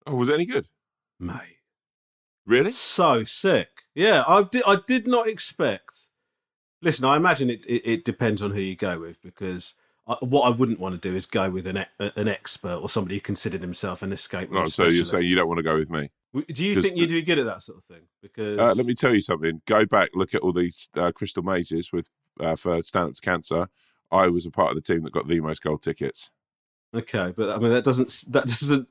[0.08, 0.70] Oh, was it any good?
[1.20, 1.58] Mate.
[2.46, 2.72] Really?
[2.72, 3.70] So sick.
[3.94, 4.64] Yeah, I did.
[4.66, 6.08] I did not expect.
[6.82, 7.66] Listen, I imagine it.
[7.68, 11.16] It, it depends on who you go with because what I wouldn't want to do
[11.16, 14.66] is go with an an expert or somebody who considered himself an escape room Oh,
[14.66, 16.10] so you're saying you don't want to go with me?
[16.48, 18.02] Do you think you'd be good at that sort of thing?
[18.22, 19.62] Because Uh, let me tell you something.
[19.66, 22.10] Go back, look at all these uh, crystal mazes with
[22.40, 23.68] uh, for stand up to cancer.
[24.12, 26.30] I was a part of the team that got the most gold tickets.
[26.94, 28.88] okay, but I mean that doesn't that doesn't.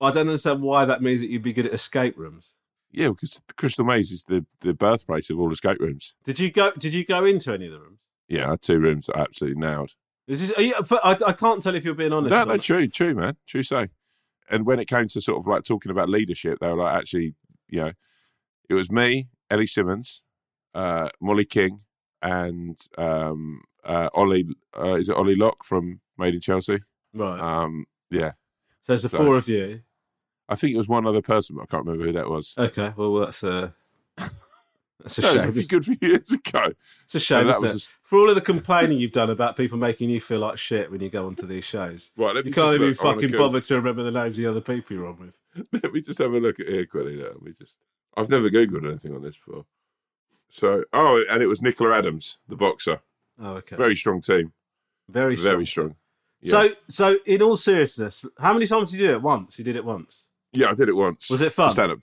[0.00, 2.54] I don't understand why that means that you'd be good at escape rooms.
[2.90, 6.14] Yeah, because the crystal maze is the, the birthplace of all escape rooms.
[6.24, 6.72] Did you go?
[6.72, 8.00] Did you go into any of the rooms?
[8.28, 9.94] Yeah, I had two rooms that I absolutely nailed.
[10.26, 10.56] Is this?
[10.56, 12.30] Are you, I, I can't tell if you're being honest.
[12.30, 13.62] No, no, true, true, man, true.
[13.62, 13.88] Say,
[14.50, 17.34] and when it came to sort of like talking about leadership, they were like, actually,
[17.68, 17.92] you know,
[18.68, 20.22] it was me, Ellie Simmons,
[20.74, 21.80] uh, Molly King,
[22.20, 24.46] and um, uh, Ollie.
[24.78, 26.78] Uh, is it Ollie Locke from Made in Chelsea?
[27.12, 27.40] Right.
[27.40, 28.32] Um, yeah.
[28.82, 29.82] So there's the so- four of you.
[30.48, 32.52] I think it was one other person, but I can't remember who that was.
[32.58, 33.74] Okay, well that's a
[35.02, 35.40] that's a No, shame.
[35.40, 36.72] it was a good few years ago.
[37.04, 37.74] It's a shame, that isn't was it?
[37.74, 40.90] just- For all of the complaining you've done about people making you feel like shit
[40.90, 42.10] when you go onto these shows.
[42.16, 42.96] Right, let me you can't even look.
[42.98, 45.38] Fucking bother to remember the names of the other people you're on with.
[45.82, 47.16] Let me just have a look at here quickly.
[47.16, 47.76] Let me just.
[48.16, 49.66] I've never googled anything on this before.
[50.50, 53.00] So, oh, and it was Nicola Adams, the boxer.
[53.40, 53.76] Oh, okay.
[53.76, 54.52] Very strong team.
[55.08, 55.52] Very strong.
[55.52, 55.94] very strong.
[56.40, 56.50] Yeah.
[56.50, 59.22] So, so in all seriousness, how many times did you do it?
[59.22, 59.58] Once.
[59.58, 60.24] You did it once.
[60.52, 61.28] yeah, I did it once.
[61.30, 61.70] Was it fun?
[61.70, 61.98] Stand up.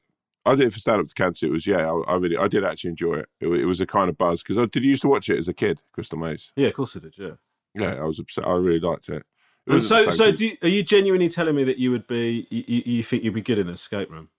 [0.49, 1.45] I did it for stand up to cancer.
[1.47, 1.91] It was yeah.
[1.91, 3.29] I, I really, I did actually enjoy it.
[3.39, 5.37] It, it was a kind of buzz because I did you used to watch it
[5.37, 6.51] as a kid, Crystal Maze.
[6.55, 7.15] Yeah, of course I did.
[7.17, 7.31] Yeah.
[7.75, 8.47] Yeah, I was upset.
[8.47, 9.23] I really liked it.
[9.67, 12.47] It so, so do you, are you genuinely telling me that you would be?
[12.49, 14.29] You, you think you'd be good in an escape room?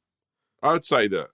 [0.62, 1.29] I would say that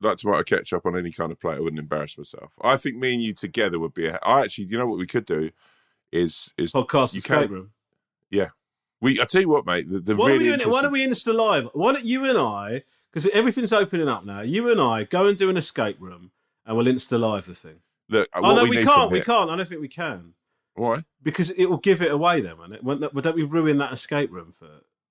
[0.00, 1.56] like tomato ketchup on any kind of plate.
[1.56, 2.52] I wouldn't embarrass myself.
[2.62, 4.06] I think me and you together would be.
[4.06, 5.50] A, I actually, you know what we could do
[6.12, 7.70] is is Podcast escape can- room.
[8.30, 8.50] Yeah,
[9.00, 9.20] we.
[9.20, 9.90] I tell you what, mate.
[9.90, 10.48] The, the Why really don't we?
[10.48, 11.68] Why interesting- don't we Insta live?
[11.72, 12.84] Why don't you and I?
[13.12, 14.40] Because everything's opening up now.
[14.42, 16.30] You and I go and do an escape room,
[16.64, 17.80] and we'll Insta live the thing.
[18.08, 18.28] look?
[18.32, 19.10] Uh, oh what no, we, we can't.
[19.10, 19.50] We can't.
[19.50, 20.34] I don't think we can
[20.74, 21.02] Why?
[21.22, 22.40] because it will give it away.
[22.40, 22.78] Then, man.
[22.82, 24.68] Won't that- Don't we ruin that escape room for?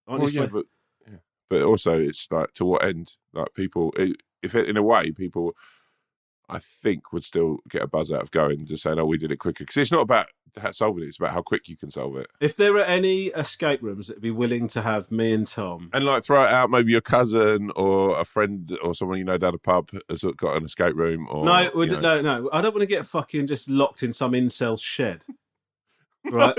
[0.07, 0.65] aren't Well, you yeah, but
[1.09, 1.17] yeah.
[1.49, 3.17] but also it's like to what end?
[3.33, 5.53] Like people, i- if it, in a way people,
[6.47, 9.31] I think would still get a buzz out of going just saying, "Oh, we did
[9.31, 10.27] it quicker," because it's not about
[10.71, 12.27] solving it; it's about how quick you can solve it.
[12.39, 15.89] If there are any escape rooms that would be willing to have me and Tom,
[15.93, 19.37] And like throw it out, maybe your cousin or a friend or someone you know
[19.37, 21.27] down a pub has got an escape room.
[21.29, 22.21] Or no, we you d know.
[22.21, 25.25] no, no, I don't want to get fucking just locked in some incel shed.
[26.29, 26.53] Right?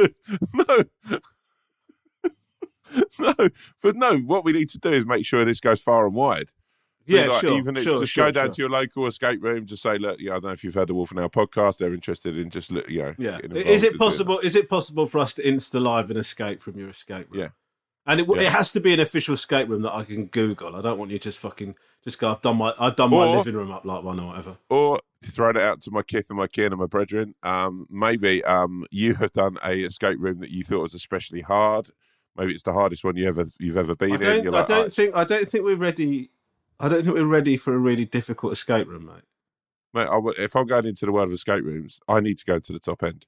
[0.55, 0.85] no.
[3.18, 3.35] no,
[3.83, 4.16] but no.
[4.18, 6.50] What we need to do is make sure this goes far and wide.
[7.11, 9.66] Yeah, like, sure, Even if- sure, just sure, go down to your local escape room.
[9.66, 11.79] Just say, look, yeah, I don't know if you've heard the Wolf and Owl podcast.
[11.79, 13.38] They're interested in just, look, you know, Yeah.
[13.42, 14.38] Is it possible?
[14.40, 17.40] Is it possible for us to insta live an escape from your escape room?
[17.42, 17.49] Yeah.
[18.07, 18.42] And it, Yeah.
[18.42, 20.75] it has to be an official escape room that I can Google.
[20.75, 22.33] I don't want you just fucking just go.
[22.33, 24.57] I've done my I've done my living room up like one or whatever.
[24.70, 27.35] Or throwing it out to my kith and my kin and my brethren.
[27.42, 31.90] Um, maybe um, you have done a escape room that you thought was especially hard.
[32.37, 34.44] Maybe it's the hardest one you ever you've ever been I in.
[34.44, 35.14] You're I don't "Oh, think.
[35.14, 36.31] I don't think we're ready.
[36.81, 39.23] I don't think we're ready for a really difficult escape room, mate.
[39.93, 42.59] Mate, I, if I'm going into the world of escape rooms, I need to go
[42.59, 43.27] to the top end.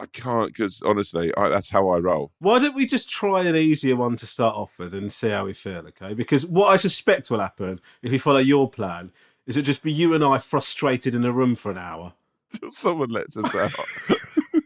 [0.00, 2.32] I can't because honestly, I, that's how I roll.
[2.38, 5.44] Why don't we just try an easier one to start off with and see how
[5.44, 5.86] we feel?
[5.88, 9.12] Okay, because what I suspect will happen if we follow your plan
[9.46, 12.14] is it just be you and I frustrated in a room for an hour.
[12.58, 13.72] Till someone lets us out.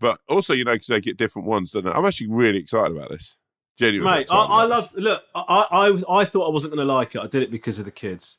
[0.00, 1.70] but also, you know, because they get different ones.
[1.70, 1.92] Don't they?
[1.92, 3.36] I'm actually really excited about this.
[3.80, 4.94] Genuinely, Mate, I, I loved.
[4.94, 7.20] Look, I, I, was- I thought I wasn't going to like it.
[7.22, 8.36] I did it because of the kids,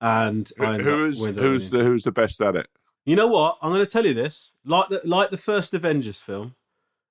[0.00, 2.68] and Who up- is we ended up who's the who's the best at it?
[3.04, 3.58] You know what?
[3.62, 4.52] I'm going to tell you this.
[4.64, 6.54] Like the like the first Avengers film,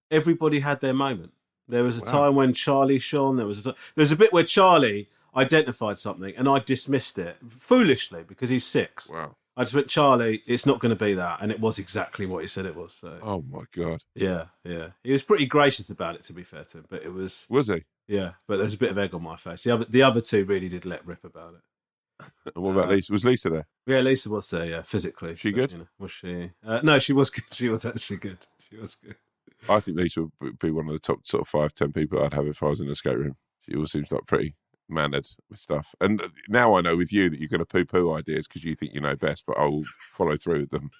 [0.10, 1.34] everybody had their moment.
[1.68, 2.12] There was a Wow.
[2.12, 3.38] time when Charlie shone.
[3.38, 8.24] There was a, there's a bit where Charlie identified something, and I dismissed it foolishly
[8.26, 9.10] because he's six.
[9.10, 9.36] Wow.
[9.58, 12.42] I just went, Charlie, it's not going to be that, and it was exactly what
[12.42, 12.94] he said it was.
[12.94, 16.64] So Oh my god, yeah, yeah, he was pretty gracious about it, to be fair
[16.66, 16.86] to him.
[16.90, 17.84] But it was, was he?
[18.08, 19.64] yeah, but there's a bit of egg on my face.
[19.64, 21.62] The other, the other two really did let rip about it.
[22.54, 23.12] What about Uh, Lisa?
[23.14, 23.68] Was Lisa there?
[23.88, 25.36] Yeah, Lisa was there, yeah, physically.
[25.36, 25.72] She but, good?
[25.74, 26.52] You know, was she?
[26.66, 27.44] Uh, no, she was good.
[27.52, 28.46] She was actually good.
[28.70, 29.16] She was good.
[29.70, 32.34] I think Lisa would be one of the top sort of five, ten people I'd
[32.34, 33.36] have if I was in the skate room.
[33.62, 34.56] She always seems like pretty
[34.90, 35.94] mannered with stuff.
[36.00, 38.64] And uh, now I know with you that you're going to poo poo ideas because
[38.64, 40.92] you think you know best, but I will follow through with them.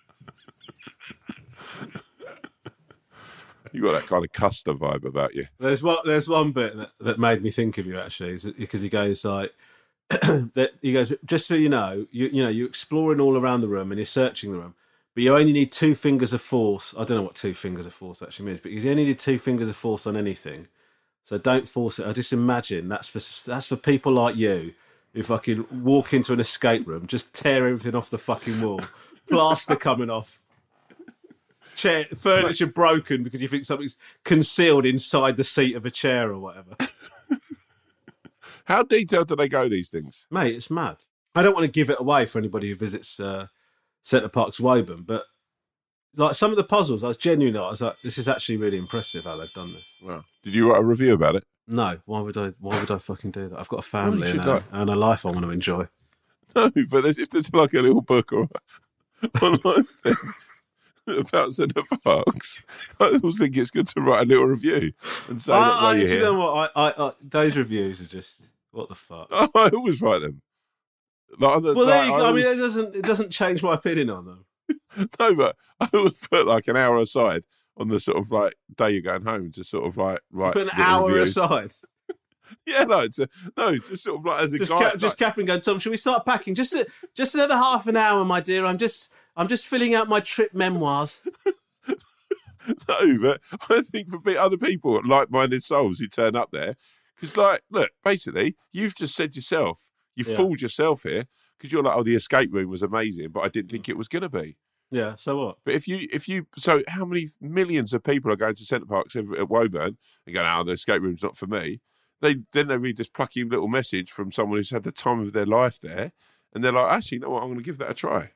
[3.72, 5.48] you got that kind of Custer vibe about you.
[5.60, 5.98] There's one.
[6.06, 9.54] There's one bit that, that made me think of you actually, because he goes like,
[10.10, 13.68] that he goes, just so you know, you you know, you're exploring all around the
[13.68, 14.76] room and you're searching the room,
[15.14, 16.94] but you only need two fingers of force.
[16.98, 19.40] I don't know what two fingers of force actually means, but you only need two
[19.40, 20.68] fingers of force on anything.
[21.26, 22.06] So don't force it.
[22.06, 24.74] I just imagine that's for that's for people like you
[25.14, 28.82] who fucking walk into an escape room, just tear everything off the fucking wall,
[29.30, 30.40] plaster coming off.
[31.76, 36.40] Chair, furniture broken because you think something's concealed inside the seat of a chair or
[36.40, 36.76] whatever.
[38.66, 40.26] How detailed do they go, these things?
[40.30, 41.04] Mate, it's mad.
[41.34, 43.48] I don't want to give it away for anybody who visits uh,
[44.02, 45.24] Center Parcs Woburn, but
[46.16, 48.78] like some of the puzzles, I was genuinely, I was like, this is actually really
[48.78, 49.86] impressive how they've done this.
[50.02, 50.24] Wow.
[50.44, 51.44] Did you write a review about it?
[51.68, 52.54] No, why would I?
[52.60, 53.60] Why would I fucking do that?
[53.60, 55.88] I've got a family and, a, and a life I want to enjoy.
[56.56, 58.48] No, but if there's like a little book or
[59.42, 60.16] online thing
[61.06, 62.64] about Center Parcs,
[63.02, 64.94] I always think it's good to write a little review
[65.28, 66.32] and say that while I, you're do you here.
[66.32, 66.72] know what?
[66.74, 69.28] I, I, I, those reviews are just what the fuck.
[69.32, 70.42] I always write them.
[71.38, 72.26] Like, Well, there like, you I go.
[72.26, 74.45] I mean, it doesn't it doesn't change my opinion on them.
[75.20, 77.44] no, but I always put like an hour aside
[77.78, 80.74] on the sort of like day you're going home to sort of like write Put
[80.74, 81.38] an hour reviews.
[81.38, 81.72] aside.
[82.68, 84.90] Yeah, no, to, no, to sort of like as a Just, guy.
[84.92, 86.54] Ca- just Catherine going, Tom, should we start packing?
[86.56, 88.66] Just a, just another half an hour, my dear.
[88.66, 91.22] I'm just I'm just filling out my trip memoirs.
[92.90, 96.76] No, but I think for other people, like-minded souls who turn up there,
[97.16, 100.36] because like, look, basically, you've just said yourself, you Yeah.
[100.36, 101.26] fooled yourself here,
[101.58, 103.90] because you're like, oh, the escape room was amazing, but I didn't think mm.
[103.90, 104.58] it was going to be.
[104.92, 105.16] Yeah.
[105.16, 105.58] So what?
[105.64, 108.86] But if you, if you, so how many millions of people are going to Center
[108.86, 111.82] Parcs every, at Woburn and going, oh, the escape room's not for me?
[112.22, 115.34] They then they read this plucky little message from someone who's had the time of
[115.34, 116.14] their life there,
[116.54, 118.32] and they're like, actually, you know what, I'm going to give that a try.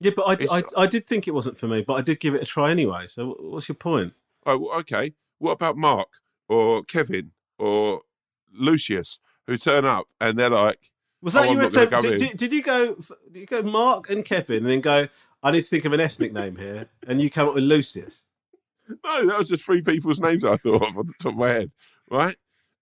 [0.00, 2.34] Yeah, but I, I, I did think it wasn't for me, but I did give
[2.34, 3.06] it a try anyway.
[3.06, 4.14] So what's your point?
[4.46, 5.12] Oh, okay.
[5.38, 6.08] What about Mark
[6.48, 8.00] or Kevin or
[8.52, 10.90] Lucius who turn up and they're like,
[11.22, 12.00] Was "Oh, that I'm your attempt?
[12.02, 12.94] Did, did, did you go?
[13.30, 15.08] Did you go Mark and Kevin, and then go?
[15.42, 18.22] I need to think of an ethnic name here, and you come up with Lucius.
[19.04, 21.50] No, that was just three people's names I thought of on the top of my
[21.50, 21.70] head,
[22.10, 22.36] right?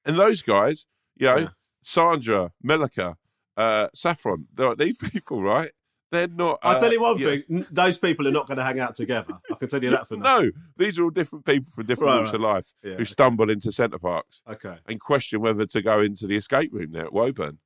[0.04, 1.48] And those guys, you know, Yeah.
[1.82, 3.14] Sandra, Melika,
[3.56, 5.70] uh, Saffron, they're, these people, right?
[6.10, 6.58] They're not.
[6.62, 8.94] I'll uh, tell you one thing: n- those people are not going to hang out
[8.94, 9.34] together.
[9.50, 10.40] I can tell you that for now.
[10.40, 13.04] No, these are all different people from different Right, walks of life Yeah, who okay.
[13.04, 14.76] stumble into Center Parcs Okay.
[14.86, 17.58] and question whether to go into the escape room there at Woburn.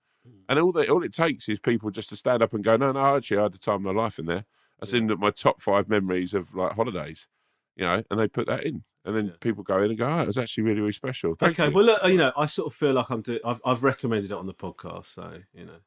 [0.48, 2.92] And all that all it takes is people just to stand up and go, no,
[2.92, 4.44] no, actually, I had the time of my life in there.
[4.78, 7.28] That's in my top five memories of like holidays,
[7.76, 8.84] you know, and they put that in.
[9.04, 11.34] And then people go in and go, oh, it was actually really, really special.
[11.34, 11.68] Thank okay.
[11.68, 11.74] you.
[11.74, 13.40] Well, look, you know, I sort of feel like I'm doing.
[13.44, 15.78] I've, I've recommended it on the podcast, so you know.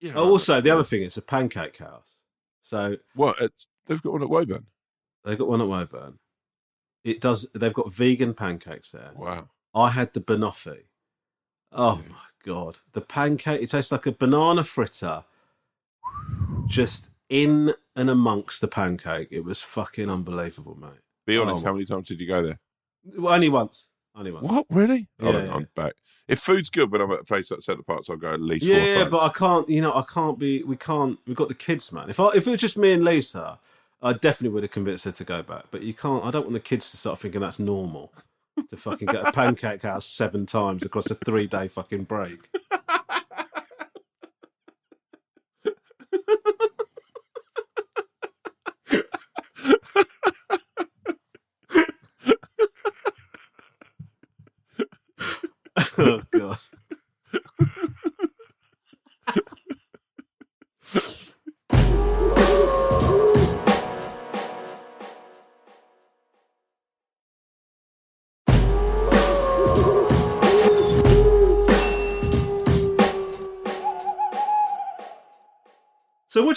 [0.00, 0.74] yeah, Oh, also, the yeah.
[0.74, 2.18] other thing, it's a pancake house.
[2.62, 3.36] So What?
[3.40, 4.66] It's, they've got one at Woburn.
[5.24, 6.18] they've got one at Woburn.
[7.04, 7.46] It does.
[7.54, 9.12] They've got vegan pancakes there.
[9.14, 9.50] Wow.
[9.74, 10.86] I had the banoffee.
[11.70, 13.62] Oh my god, the pancake!
[13.62, 15.24] It tastes like a banana fritter,
[16.66, 19.28] just in and amongst the pancake.
[19.30, 21.00] It was fucking unbelievable, mate.
[21.26, 21.68] Be honest, Oh.
[21.68, 22.58] how many times did you go there?
[23.16, 23.90] Well, only once.
[24.14, 24.48] Only once.
[24.48, 24.66] What?
[24.70, 25.08] Really?
[25.20, 25.54] Yeah, I don't, yeah.
[25.54, 25.94] I'm back.
[26.26, 28.64] If food's good when I'm at a place like Center Parcs, I'll go at least
[28.66, 29.68] yeah, but I can't.
[29.68, 30.62] You know, I can't be.
[30.62, 31.18] We can't.
[31.26, 32.10] We've got the kids, man.
[32.10, 33.58] If I, if it was just me and Lisa,
[34.02, 35.64] I definitely would have convinced her to go back.
[35.70, 36.24] But you can't.
[36.24, 38.12] I don't want the kids to start thinking that's normal
[38.68, 42.48] to fucking get a pancake house seven times across a three day fucking break.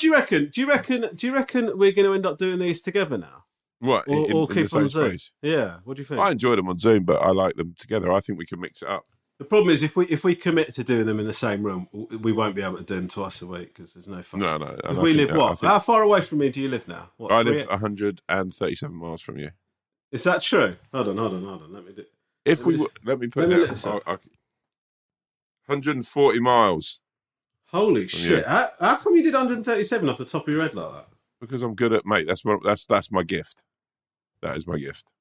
[0.02, 0.49] Do you reckon?
[0.54, 1.06] Do you reckon?
[1.16, 3.45] Do you reckon we're going to end up doing these together now,
[3.80, 4.08] What?
[4.08, 5.10] or, in- or in keep on Zoom?
[5.12, 5.32] space?
[5.41, 5.78] Yeah.
[5.84, 6.20] What do you think?
[6.20, 8.12] I enjoy them on Zoom, but I like them together.
[8.12, 9.06] I think we can mix it up.
[9.39, 11.88] The problem is if we if we commit to doing them in the same room,
[12.22, 14.39] we won't be able to do them twice a week because there's no fun.
[14.39, 14.68] No, no.
[14.68, 15.60] 'Cause and I we live that- what?
[15.60, 17.10] think- How far away from me do you live now?
[17.18, 19.49] What, I live 137 miles from you.
[20.12, 20.76] Is that true?
[20.93, 21.74] Hold on, hold on, hold on.
[21.74, 22.04] Let me do.
[22.45, 24.02] If Let we me just- let me put let me it look down.
[24.06, 24.18] I- I-
[25.68, 26.99] 140 miles
[27.72, 28.45] Holy shit!
[28.45, 31.07] How, how come you did 137 off the top of your head like that?
[31.39, 32.28] because I'm good at mate.
[32.28, 33.63] That's my, that's that's my gift.
[34.41, 35.11] That is my gift.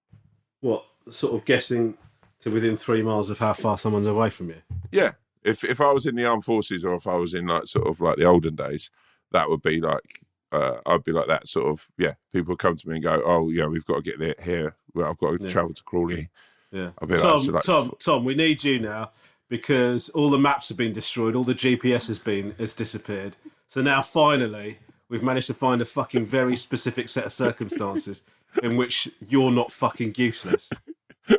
[0.60, 1.96] What sort of guessing
[2.40, 4.62] to within three miles of how far someone's away from you?
[4.92, 5.12] Yeah.
[5.42, 7.86] If if I was in the armed forces or if I was in like sort
[7.86, 8.90] of like the olden days,
[9.32, 10.20] that would be like
[10.52, 12.14] uh, I'd be like that sort of yeah.
[12.32, 14.76] People come to me and go, oh yeah, we've got to get there here.
[14.92, 15.50] Well, I've got to Yeah.
[15.50, 16.28] travel to Crawley.
[16.70, 16.90] Yeah.
[17.00, 19.12] I'd be like, Tom, so like, Tom, Tom, we need you now
[19.50, 23.36] because all the maps have been destroyed, all the GPS has been has disappeared.
[23.68, 24.78] So now finally
[25.10, 28.22] we've managed to find a fucking very specific set of circumstances
[28.62, 30.70] in which you're not fucking useless.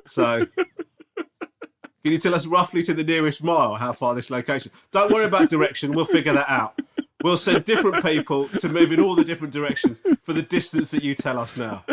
[0.05, 0.45] So
[2.03, 4.71] can you tell us roughly to the nearest mile how far this location?
[4.91, 6.79] Don't worry about direction, we'll figure that out.
[7.23, 11.03] We'll send different people to move in all the different directions for the distance that
[11.03, 11.85] you tell us now.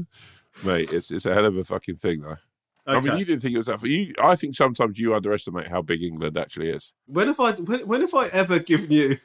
[0.64, 2.36] mate, it's it's a hell of a fucking thing though.
[2.86, 3.80] I mean, you didn't think it was that.
[3.80, 6.92] For you, I think sometimes you underestimate how big England actually is.
[7.06, 9.18] When have I when, when have I ever given you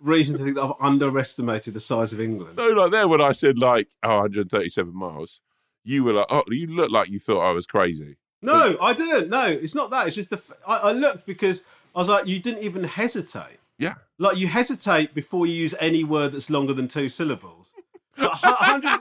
[0.00, 2.56] reason to think that I've underestimated the size of England?
[2.56, 5.40] No, like there when I said like oh, 137 miles,
[5.84, 8.16] you were like, oh, you looked like you thought I was crazy.
[8.42, 9.30] No, I didn't.
[9.30, 10.08] No, it's not that.
[10.08, 11.64] It's just the I looked because
[11.94, 13.58] I was like, you didn't even hesitate.
[13.78, 13.94] Yeah.
[14.18, 17.70] Like you hesitate before you use any word that's longer than two syllables.
[18.16, 19.00] But 100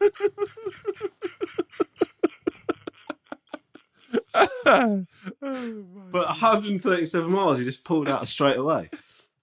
[4.64, 5.06] but
[6.12, 8.90] 137 miles, he just pulled out straight away.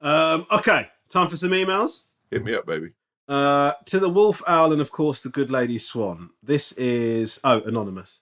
[0.02, 2.06] Um, okay, time for some emails.
[2.32, 2.90] Hit me up, baby.
[3.28, 6.30] Uh, to the wolf owl and of course the good lady swan.
[6.44, 8.20] This is oh anonymous.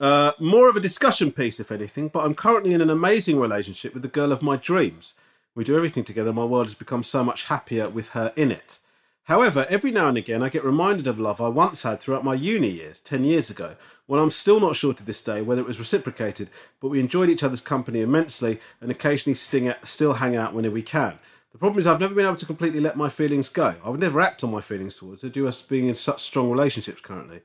[0.00, 2.08] Uh, more of a discussion piece, if anything.
[2.08, 5.14] But I'm currently in an amazing relationship with the girl of my dreams.
[5.54, 6.32] We do everything together.
[6.32, 8.78] My world has become so much happier with her in it.
[9.26, 12.34] However, every now and again, I get reminded of love I once had throughout my
[12.34, 13.74] uni years, 10 years ago,
[14.06, 16.48] when I'm still not sure to this day whether it was reciprocated,
[16.80, 21.18] but we enjoyed each other's company immensely and occasionally still hang out whenever we can.
[21.50, 23.74] The problem is, I've never been able to completely let my feelings go.
[23.84, 26.22] I would never act on my feelings towards her due to us being in such
[26.22, 27.40] strong relationships currently.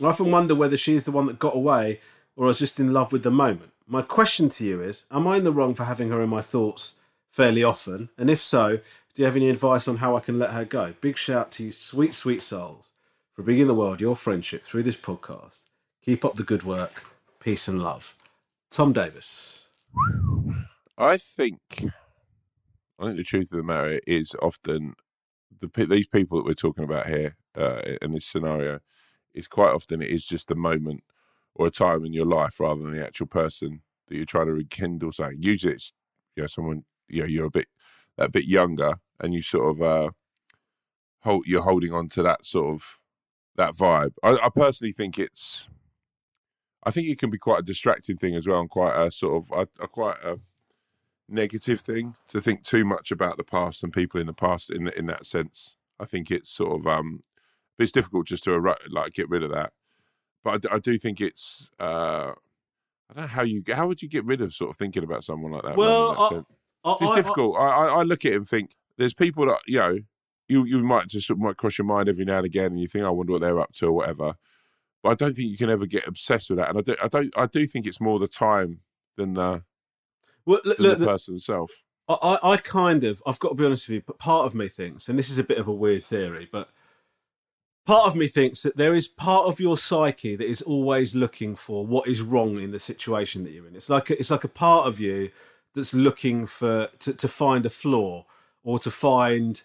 [0.00, 2.00] I often wonder whether she is the one that got away
[2.36, 3.72] or I was just in love with the moment.
[3.88, 6.42] My question to you is Am I in the wrong for having her in my
[6.42, 6.94] thoughts
[7.36, 8.08] fairly often?
[8.16, 10.94] And if so, do you have any advice on how I can let her go?
[11.02, 12.92] Big shout to you, sweet, sweet souls,
[13.34, 15.60] for bringing the world your friendship through this podcast.
[16.02, 17.04] Keep up the good work.
[17.38, 18.14] Peace and love.
[18.70, 19.66] Tom Davis.
[20.96, 21.60] I think,
[22.98, 24.94] I think the truth of the matter is often
[25.60, 28.80] the these people that we're talking about here uh, in this scenario
[29.34, 31.04] is quite often it is just a moment
[31.54, 34.54] or a time in your life rather than the actual person that you're trying to
[34.54, 35.42] rekindle something.
[35.42, 35.92] Usually, it's
[36.34, 37.68] you know someone you know you're a bit
[38.16, 40.10] that bit younger and you sort of uh,
[41.20, 42.98] hold you're holding on to that sort of
[43.56, 44.12] that vibe.
[44.22, 45.66] I, I personally think it's.
[46.84, 49.44] I think it can be quite a distracting thing as well, and quite a sort
[49.44, 50.38] of a, a quite a
[51.28, 54.88] negative thing to think too much about the past and people in the past in
[54.88, 55.74] in that sense.
[55.98, 57.22] I think it's sort of um,
[57.78, 59.72] it's difficult just to like get rid of that.
[60.44, 62.32] But I do think it's uh,
[63.10, 65.24] I don't know how you how would you get rid of sort of thinking about
[65.24, 65.76] someone like that.
[65.76, 66.46] Well, that
[66.86, 67.56] I- it's I- difficult.
[67.58, 69.98] I, I, I look at it and think there's people that you know
[70.48, 73.04] you you might just might cross your mind every now and again, and you think
[73.04, 74.36] I wonder what they're up to or whatever.
[75.02, 77.08] But I don't think you can ever get obsessed with that, and I do I
[77.08, 78.80] don't I do think it's more the time
[79.16, 79.62] than the
[80.46, 81.70] Well, look, than look, the the- person himself.
[82.08, 84.54] I, I I kind of, I've got to be honest with you, but part of
[84.54, 86.68] me thinks, and this is a bit of a weird theory, but
[87.84, 91.56] part of me thinks that there is part of your psyche that is always looking
[91.56, 93.74] for what is wrong in the situation that you're in.
[93.76, 95.30] It's like a, it's like a part of you
[95.76, 98.24] that's looking for to, to find a flaw
[98.64, 99.62] or to find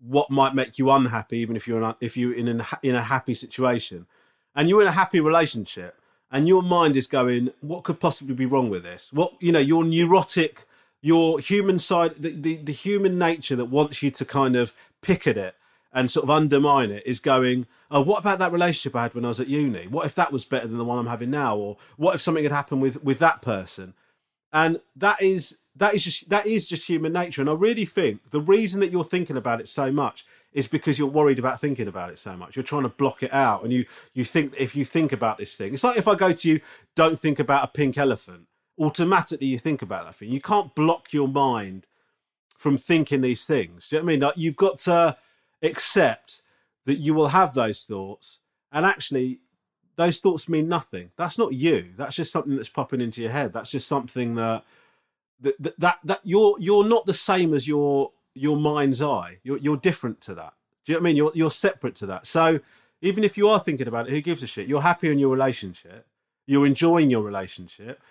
[0.00, 2.48] what might make you unhappy, even if you're in, if you're in
[2.82, 4.06] in a happy situation,
[4.54, 6.00] and you're in a happy relationship,
[6.30, 9.10] and your mind is going, what could possibly be wrong with this?
[9.12, 10.66] What you know, your neurotic,
[11.00, 15.26] your human side, the, the, the human nature that wants you to kind of pick
[15.26, 15.54] at it
[15.92, 19.24] and sort of undermine it is going, oh, what about that relationship I had when
[19.24, 19.86] I was at uni?
[19.86, 21.56] What if that was better than the one I'm having now?
[21.56, 23.94] Or what if something had happened with with that person?
[24.52, 27.40] And that is that is just that is just human nature.
[27.40, 30.98] And I really think the reason that you're thinking about it so much is because
[30.98, 32.56] you're worried about thinking about it so much.
[32.56, 35.56] You're trying to block it out, and you you think if you think about this
[35.56, 36.60] thing, it's like if I go to you,
[36.96, 38.46] don't think about a pink elephant.
[38.78, 40.30] Automatically, you think about that thing.
[40.30, 41.86] You can't block your mind
[42.56, 43.88] from thinking these things.
[43.88, 44.20] Do you know what I mean?
[44.20, 45.16] Like you've got to
[45.62, 46.42] accept
[46.84, 48.40] that you will have those thoughts,
[48.72, 49.40] and actually,
[49.96, 51.10] those thoughts mean nothing.
[51.16, 51.90] That's not you.
[51.96, 53.52] That's just something that's popping into your head.
[53.52, 54.64] That's just something that
[55.40, 59.38] that that that, that you're you're not the same as your your mind's eye.
[59.42, 60.54] You're you're different to that.
[60.84, 61.16] Do you know what I mean?
[61.16, 62.26] You're you're separate to that.
[62.26, 62.60] So
[63.02, 64.68] even if you are thinking about it, who gives a shit?
[64.68, 66.06] You're happy in your relationship.
[66.46, 68.02] You're enjoying your relationship.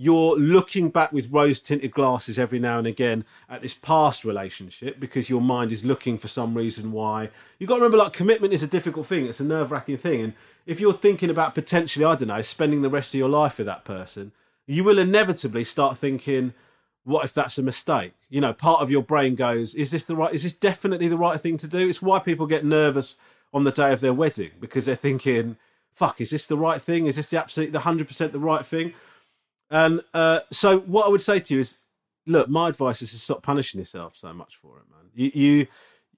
[0.00, 5.00] You're looking back with rose tinted glasses every now and again at this past relationship
[5.00, 7.30] because your mind is looking for some reason why.
[7.58, 9.26] You've got to remember, like, commitment is a difficult thing.
[9.26, 10.20] It's a nerve wracking thing.
[10.20, 10.32] And
[10.68, 13.66] if you're thinking about potentially, I don't know, spending the rest of your life with
[13.66, 14.32] that person,
[14.66, 16.52] you will inevitably start thinking,
[17.04, 18.12] what if that's a mistake?
[18.28, 21.16] You know, part of your brain goes, is this the right, is this definitely the
[21.16, 21.88] right thing to do?
[21.88, 23.16] It's why people get nervous
[23.54, 25.56] on the day of their wedding because they're thinking,
[25.90, 27.06] fuck, is this the right thing?
[27.06, 28.92] Is this the absolute, the 100% the right thing?
[29.70, 31.78] And uh, so what I would say to you is,
[32.26, 35.10] look, my advice is to stop punishing yourself so much for it, man.
[35.14, 35.66] You, you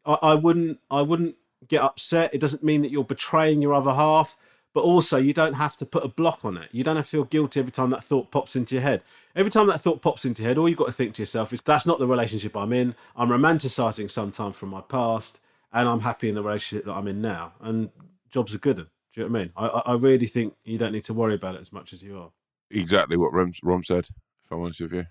[0.05, 1.37] I, I wouldn't, I wouldn't
[1.69, 2.35] get upset.
[2.35, 4.37] It doesn't mean that you're betraying your other half,
[4.73, 6.69] but also you don't have to put a block on it.
[6.73, 9.03] You don't have to feel guilty every time that thought pops into your head.
[9.35, 11.53] Every time that thought pops into your head, all you've got to think to yourself
[11.53, 12.95] is, that's not the relationship I'm in.
[13.17, 15.41] I'm romanticizing some time from my past,
[15.73, 17.53] and I'm happy in the relationship that I'm in now.
[17.61, 17.91] And
[18.31, 18.77] jobs are good.
[18.77, 19.53] Do you know what I mean?
[19.57, 22.19] I, I really think you don't need to worry about it as much as you
[22.19, 22.31] are
[22.71, 24.07] exactly what Rom, Rom said.
[24.45, 25.07] If I'm honest with you,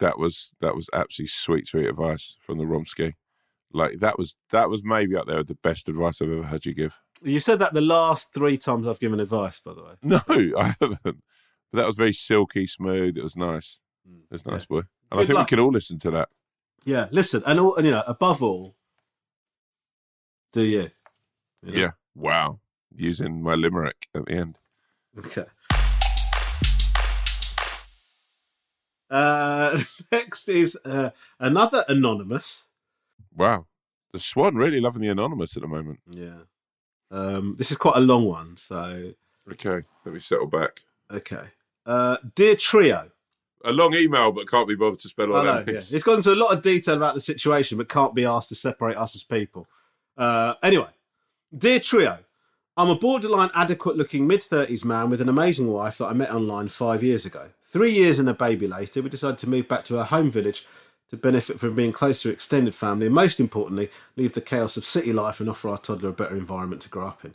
[0.00, 3.14] that was that was absolutely sweet, sweet advice from the Romsky.
[3.74, 6.64] Like that was that was maybe up there with the best advice I've ever had
[6.64, 7.00] you give.
[7.22, 9.94] You said that the last three times I've given advice, by the way.
[10.02, 11.00] No, I haven't.
[11.02, 11.16] But
[11.72, 13.16] that was very silky smooth.
[13.16, 13.80] It was nice.
[14.06, 14.66] It was nice, yeah.
[14.68, 14.78] boy.
[14.78, 15.46] And Good I think luck.
[15.46, 16.28] we can all listen to that.
[16.84, 18.76] Yeah, listen, and all, and you know, above all,
[20.52, 20.90] do you?
[21.62, 21.80] you know?
[21.80, 21.90] Yeah.
[22.14, 22.60] Wow.
[22.94, 24.58] Using my limerick at the end.
[25.18, 25.46] Okay.
[29.10, 29.78] Uh,
[30.12, 31.10] next is uh,
[31.40, 32.64] another anonymous.
[33.34, 33.66] Wow,
[34.12, 36.00] the Swan really loving the anonymous at the moment.
[36.10, 36.42] Yeah,
[37.10, 39.12] um, this is quite a long one, so
[39.50, 40.80] okay, let me settle back.
[41.10, 41.44] Okay,
[41.86, 43.10] uh, dear trio.
[43.66, 45.66] A long email, but can't be bothered to spell all that.
[45.66, 45.78] Yeah.
[45.78, 48.54] It's gone into a lot of detail about the situation, but can't be asked to
[48.54, 49.66] separate us as people.
[50.18, 50.90] Uh, anyway,
[51.56, 52.18] dear trio,
[52.76, 56.32] I'm a borderline adequate looking mid 30s man with an amazing wife that I met
[56.32, 57.50] online five years ago.
[57.62, 60.66] Three years and a baby later, we decided to move back to our home village
[61.10, 64.84] to benefit from being close to extended family and most importantly, leave the chaos of
[64.84, 67.34] city life and offer our toddler a better environment to grow up in.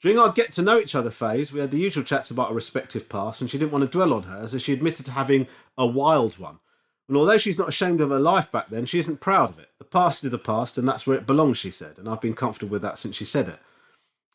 [0.00, 2.54] During our get to know each other phase, we had the usual chats about our
[2.54, 5.48] respective past, and she didn't want to dwell on hers as she admitted to having
[5.76, 6.60] a wild one.
[7.08, 9.70] And although she's not ashamed of her life back then, she isn't proud of it.
[9.78, 12.34] The past is the past, and that's where it belongs, she said, and I've been
[12.34, 13.58] comfortable with that since she said it.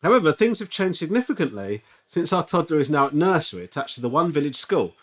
[0.02, 4.10] However, things have changed significantly since our toddler is now at nursery attached to the
[4.10, 4.96] One Village School,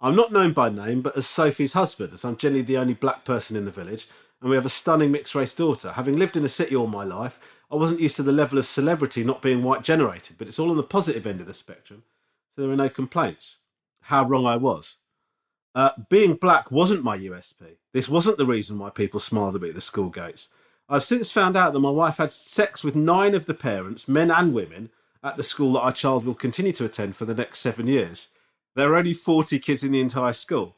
[0.00, 3.24] I'm not known by name, but as Sophie's husband, as I'm generally the only black
[3.24, 4.08] person in the village,
[4.40, 5.92] and we have a stunning mixed race daughter.
[5.92, 7.40] Having lived in the city all my life,
[7.70, 10.70] I wasn't used to the level of celebrity not being white generated, but it's all
[10.70, 12.04] on the positive end of the spectrum,
[12.54, 13.56] so there are no complaints.
[14.02, 14.96] How wrong I was.
[15.74, 17.76] Uh, being black wasn't my USP.
[17.92, 20.48] This wasn't the reason why people smiled at me at the school gates.
[20.88, 24.30] I've since found out that my wife had sex with nine of the parents, men
[24.30, 24.90] and women,
[25.22, 28.30] at the school that our child will continue to attend for the next seven years.
[28.78, 30.76] There are only 40 kids in the entire school.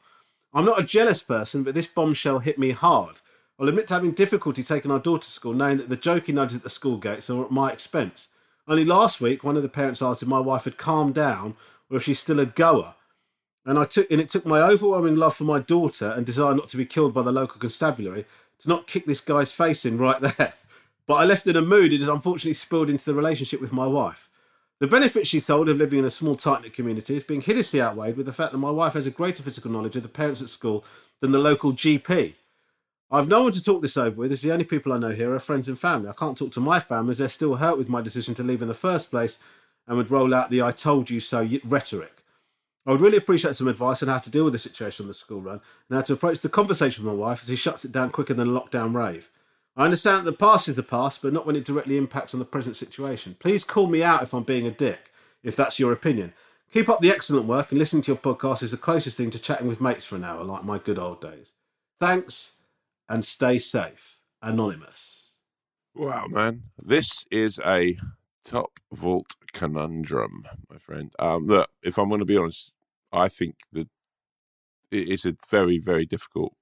[0.55, 3.17] I'm not a jealous person, but this bombshell hit me hard.
[3.59, 6.57] I'll admit to having difficulty taking our daughter to school, knowing that the jokey nudges
[6.57, 8.29] at the school gates are at my expense.
[8.67, 11.55] Only last week, one of the parents asked if my wife had calmed down
[11.91, 12.95] or if she's still a goer.
[13.67, 16.69] And I took and it took my overwhelming love for my daughter and desire not
[16.69, 18.25] to be killed by the local constabulary
[18.61, 20.53] to not kick this guy's face in right there.
[21.05, 23.85] But I left in a mood it has unfortunately spilled into the relationship with my
[23.85, 24.27] wife.
[24.81, 27.79] The benefits she sold of living in a small, tight knit community is being hideously
[27.79, 30.41] outweighed with the fact that my wife has a greater physical knowledge of the parents
[30.41, 30.83] at school
[31.19, 32.33] than the local GP.
[33.11, 35.35] I've no one to talk this over with, as the only people I know here
[35.35, 36.09] are friends and family.
[36.09, 38.63] I can't talk to my family as they're still hurt with my decision to leave
[38.63, 39.37] in the first place
[39.85, 42.23] and would roll out the I told you so rhetoric.
[42.87, 45.13] I would really appreciate some advice on how to deal with the situation on the
[45.13, 47.91] school run and how to approach the conversation with my wife as he shuts it
[47.91, 49.29] down quicker than a lockdown rave.
[49.75, 52.39] I understand that the past is the past, but not when it directly impacts on
[52.39, 53.37] the present situation.
[53.39, 55.11] Please call me out if I'm being a dick,
[55.43, 56.33] if that's your opinion.
[56.73, 59.39] Keep up the excellent work, and listening to your podcast is the closest thing to
[59.39, 61.53] chatting with mates for an hour, like my good old days.
[61.99, 62.51] Thanks,
[63.07, 64.17] and stay safe.
[64.41, 65.31] Anonymous.
[65.93, 66.63] Wow, man.
[66.77, 67.97] This is a
[68.43, 71.13] top vault conundrum, my friend.
[71.19, 72.71] Um, look, if I'm going to be honest,
[73.11, 73.87] I think that
[74.89, 76.53] it's a very, very difficult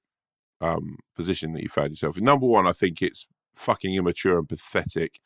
[0.62, 2.24] um, position that you found yourself in.
[2.24, 5.20] Number one, I think it's fucking immature and pathetic,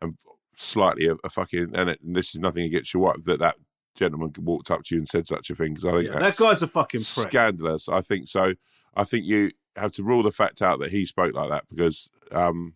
[0.00, 0.14] and
[0.54, 1.72] slightly a, a fucking.
[1.74, 3.56] And, it, and, this is nothing against your wife that that
[3.96, 6.36] gentleman walked up to you and said such a thing because I think yeah, that
[6.36, 7.28] guy's a fucking prick.
[7.28, 7.88] scandalous.
[7.88, 8.54] I think so.
[8.94, 12.08] I think you have to rule the fact out that he spoke like that because
[12.30, 12.74] um,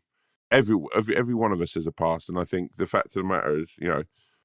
[0.50, 3.22] every every every one of us has a past, and I think the fact of
[3.22, 4.02] the matter is, you know,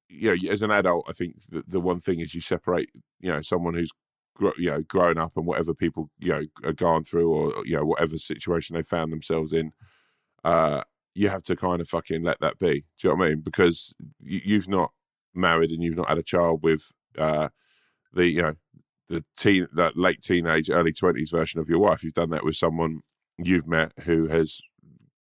[0.08, 2.90] you know, as an adult, I think the, the one thing is you separate,
[3.20, 3.92] you know, someone who's
[4.40, 7.84] you know grown up and whatever people you know are going through, or you know
[7.84, 9.72] whatever situation they found themselves in.
[10.44, 10.82] Uh,
[11.14, 12.84] you have to kind of fucking let that be.
[12.98, 13.40] Do you know what I mean?
[13.40, 14.92] Because you, you've not
[15.34, 17.48] married and you've not had a child with uh,
[18.12, 18.54] the you know
[19.08, 22.02] the teen that late teenage, early twenties version of your wife.
[22.02, 23.00] You've done that with someone
[23.38, 24.60] you've met who has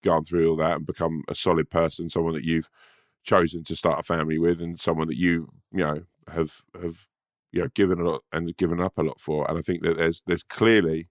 [0.03, 2.69] gone through all that and become a solid person, someone that you've
[3.23, 7.07] chosen to start a family with, and someone that you you know have have
[7.51, 9.47] you know given a lot and given up a lot for.
[9.49, 11.09] And I think that there's there's clearly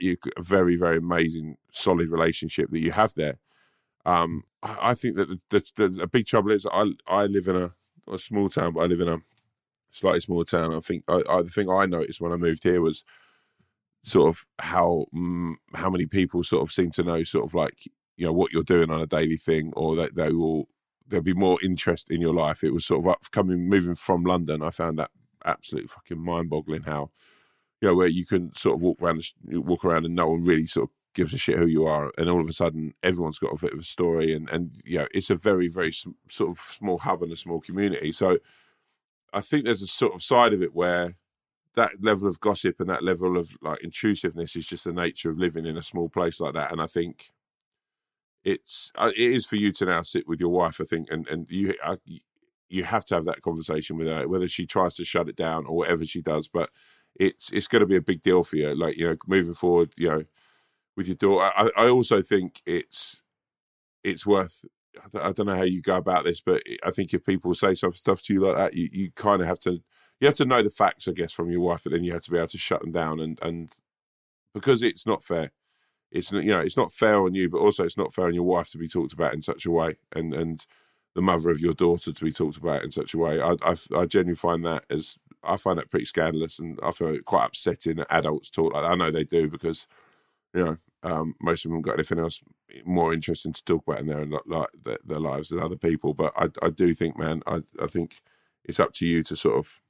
[0.00, 3.38] you a very very amazing solid relationship that you have there.
[4.06, 5.40] Um, I, think that the,
[5.76, 7.72] the, the, a big trouble is I I live in a,
[8.10, 9.18] a small town, but I live in a
[9.90, 10.74] slightly smaller town.
[10.74, 13.04] I think I, I, the thing I noticed when I moved here was
[14.02, 17.74] sort of how mm, how many people sort of seem to know sort of like
[18.16, 20.68] you know what you're doing on a daily thing, or that they will
[21.06, 22.62] there'll be more interest in your life.
[22.64, 24.62] It was sort of up coming moving from London.
[24.62, 25.10] I found that
[25.44, 27.10] absolutely fucking mind boggling how
[27.80, 30.66] you know where you can sort of walk around walk around and no one really
[30.66, 33.52] sort of gives a shit who you are, and all of a sudden everyone's got
[33.52, 36.56] a bit of a story, and and you know it's a very very sort of
[36.56, 38.12] small hub and a small community.
[38.12, 38.38] So
[39.32, 41.16] I think there's a sort of side of it where
[41.76, 45.38] that level of gossip and that level of like intrusiveness is just the nature of
[45.38, 46.72] living in a small place like that.
[46.72, 47.30] And I think
[48.44, 50.80] it's uh, it is for you to now sit with your wife.
[50.80, 51.96] I think, and and you I,
[52.70, 55.66] you have to have that conversation with her, whether she tries to shut it down
[55.66, 56.48] or whatever she does.
[56.48, 56.70] But
[57.16, 58.74] it's it's going to be a big deal for you.
[58.74, 60.24] Like you know, moving forward, you know,
[60.96, 61.52] with your daughter.
[61.56, 63.20] I, I also think it's
[64.02, 64.64] it's worth
[65.14, 67.94] I don't know how you go about this, but I think if people say some
[67.94, 69.82] stuff to you like that, you, you kind of have to
[70.20, 72.22] you have to know the facts, I guess, from your wife, but then you have
[72.22, 73.74] to be able to shut them down and and
[74.54, 75.52] because it's not fair.
[76.10, 78.44] It's you know it's not fair on you, but also it's not fair on your
[78.44, 80.66] wife to be talked about in such a way, and and
[81.14, 83.40] the mother of your daughter to be talked about in such a way.
[83.40, 87.14] I I, I genuinely find that as I find that pretty scandalous, and I feel
[87.14, 88.92] it quite upsetting that adults talk like that.
[88.92, 89.86] I know they do because
[90.54, 92.42] you know um, most of them got anything else
[92.84, 96.14] more interesting to talk about in their like their, their lives than other people.
[96.14, 98.20] But I, I do think, man, I, I think
[98.64, 99.80] it's up to you to sort of,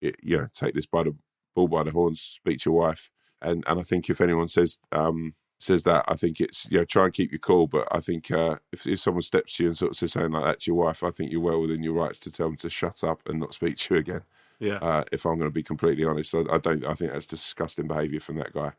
[0.00, 1.14] you know, take this by the
[1.54, 3.10] bull by the horns, speak to your wife,
[3.42, 6.84] and and I think if anyone says um, says that, I think it's you know
[6.84, 7.66] try and keep your cool.
[7.66, 10.32] But I think uh, if if someone steps to you and sort of says something
[10.32, 12.56] like that to your wife, I think you're well within your rights to tell them
[12.58, 14.22] to shut up and not speak to you again.
[14.58, 14.76] Yeah.
[14.76, 16.84] Uh, if I'm going to be completely honest, I, I don't.
[16.84, 18.72] I think that's disgusting behaviour from that guy.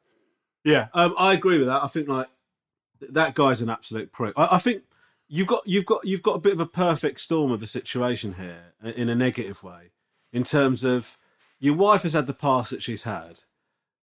[0.63, 1.83] Yeah, um, I agree with that.
[1.83, 2.27] I think like
[3.01, 4.33] that guy's an absolute prick.
[4.35, 4.83] I, I, think
[5.27, 8.33] you've got you've got you've got a bit of a perfect storm of a situation
[8.33, 9.91] here in a negative way,
[10.33, 11.17] in terms of
[11.59, 13.41] your wife has had the past that she's had,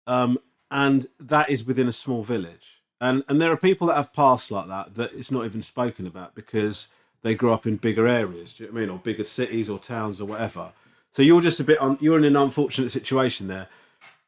[0.07, 0.39] um,
[0.75, 4.51] and that is within a small village, and and there are people that have past
[4.51, 6.89] like that that it's not even spoken about because
[7.23, 8.53] they grew up in bigger areas.
[8.53, 10.73] Do you know what I mean, or bigger cities or towns or whatever.
[11.13, 11.97] So you're just a bit on.
[12.03, 13.69] You're in an unfortunate situation there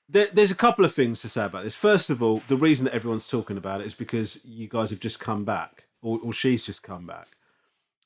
[0.08, 1.74] there, there's a couple of things to say about this.
[1.74, 5.00] First of all, the reason that everyone's talking about it is because you guys have
[5.00, 7.28] just come back, or, or she's just come back,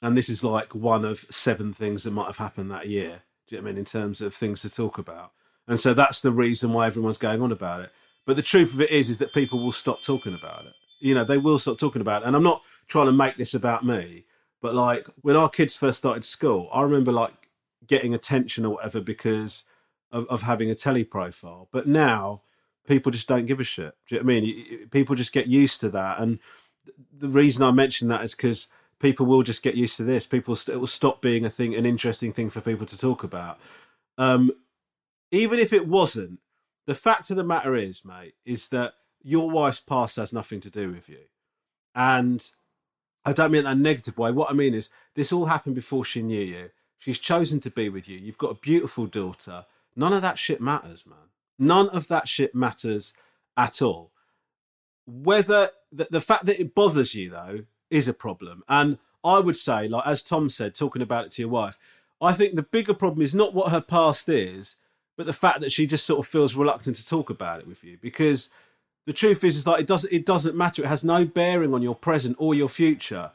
[0.00, 3.22] and this is like one of seven things that might have happened that year.
[3.46, 3.78] Do you know what I mean?
[3.78, 5.32] In terms of things to talk about,
[5.66, 7.92] and so that's the reason why everyone's going on about it.
[8.30, 10.72] But the truth of it is, is that people will stop talking about it.
[11.00, 12.26] You know, they will stop talking about it.
[12.26, 14.24] And I'm not trying to make this about me,
[14.62, 17.50] but like when our kids first started school, I remember like
[17.88, 19.64] getting attention or whatever because
[20.12, 21.66] of, of having a telly profile.
[21.72, 22.42] But now
[22.86, 23.96] people just don't give a shit.
[24.06, 24.88] Do you know what I mean?
[24.90, 26.20] People just get used to that.
[26.20, 26.38] And
[27.12, 28.68] the reason I mention that is because
[29.00, 30.24] people will just get used to this.
[30.24, 33.58] People it will stop being a thing, an interesting thing for people to talk about.
[34.18, 34.52] Um,
[35.32, 36.38] even if it wasn't,
[36.90, 40.70] the fact of the matter is, mate, is that your wife's past has nothing to
[40.70, 41.20] do with you.
[41.94, 42.44] And
[43.24, 44.32] I don't mean that in a negative way.
[44.32, 46.70] What I mean is, this all happened before she knew you.
[46.98, 48.18] She's chosen to be with you.
[48.18, 49.66] You've got a beautiful daughter.
[49.94, 51.30] None of that shit matters, man.
[51.60, 53.14] None of that shit matters
[53.56, 54.10] at all.
[55.06, 58.64] Whether the, the fact that it bothers you though is a problem.
[58.68, 61.78] And I would say, like as Tom said, talking about it to your wife,
[62.20, 64.74] I think the bigger problem is not what her past is,
[65.20, 67.84] but the fact that she just sort of feels reluctant to talk about it with
[67.84, 67.98] you.
[68.00, 68.48] Because
[69.04, 70.82] the truth is, is like it doesn't it doesn't matter.
[70.82, 73.30] It has no bearing on your present or your future,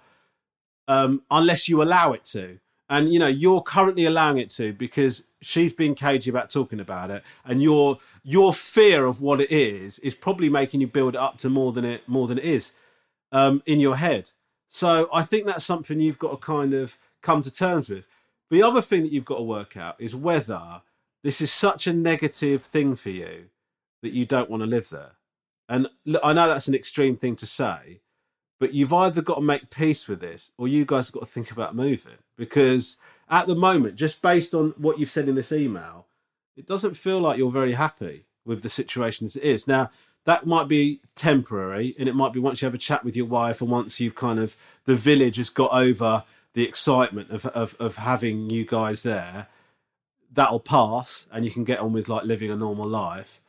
[0.88, 2.58] um, unless you allow it to
[2.90, 7.12] and you know you're currently allowing it to because she's been cagey about talking about
[7.12, 11.22] it and your your fear of what it is is probably making you build it
[11.22, 12.72] up to more than it more than it is
[13.32, 14.32] um, in your head
[14.70, 18.08] so i think that's something you've got to kind of come to terms with
[18.50, 20.82] the other thing that you've got to work out is whether
[21.26, 23.46] this is such a negative thing for you
[24.04, 25.14] that you don't want to live there.
[25.68, 25.88] And
[26.24, 28.02] i know that's an extreme thing to say
[28.60, 31.26] but you've either got to make peace with this or you guys have got to
[31.26, 32.20] think about moving.
[32.38, 32.98] Because
[33.30, 36.06] at the moment, just based on what you've said in this email,
[36.56, 39.68] it doesn't feel like you're very happy with the situation as it is.
[39.68, 39.90] Now,
[40.24, 43.26] that might be temporary and it might be once you have a chat with your
[43.26, 44.56] wife and once you've kind of
[44.86, 46.24] the village has got over
[46.54, 49.48] the excitement of of, of having you guys there
[50.32, 53.42] that'll pass and you can get on with like living a normal life.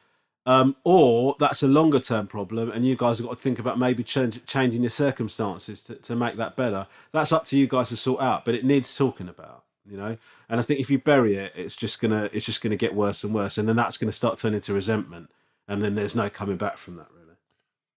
[0.44, 3.80] Um, or that's a longer term problem and you guys have got to think about
[3.80, 6.86] maybe change, changing your circumstances to, to make that better.
[7.10, 10.16] That's up to you guys to sort out but it needs talking about you know?
[10.48, 13.24] And i think if you bury it it's just gonna it's just gonna get worse
[13.24, 15.30] and worse and then that's gonna start turning into resentment
[15.68, 17.36] and then there's no coming back from that really.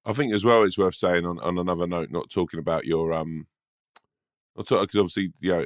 [0.06, 3.14] I think as well it's worth saying on, on another note, not talking about your
[3.14, 3.48] um,
[4.56, 5.66] because obviously you know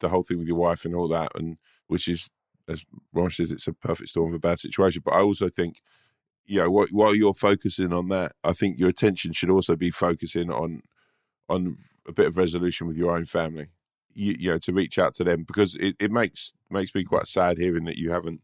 [0.00, 2.30] the whole thing with your wife and all that, and which is
[2.66, 5.02] as Rom says, it's a perfect storm of a bad situation.
[5.04, 5.80] But I also think
[6.46, 10.50] you know while, you're focusing on that, I think your attention should also be focusing
[10.50, 10.82] on
[11.48, 11.76] on
[12.06, 13.68] a bit of resolution with your own family.
[14.14, 17.26] You, you know to reach out to them because it, it makes makes me quite
[17.26, 18.42] sad hearing that you haven't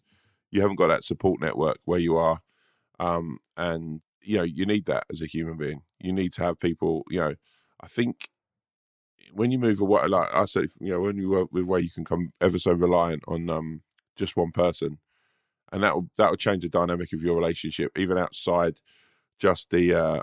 [0.51, 2.41] you haven't got that support network where you are
[3.01, 5.83] um, and you know you need that as a human being.
[5.99, 7.03] You need to have people.
[7.09, 7.35] You know,
[7.81, 8.29] I think
[9.33, 11.91] when you move away, like I said, you know, when you work with where you
[11.91, 13.83] can come ever so reliant on um,
[14.17, 14.99] just one person,
[15.73, 18.81] and that will that will change the dynamic of your relationship, even outside
[19.39, 19.95] just the.
[19.95, 20.23] Uh,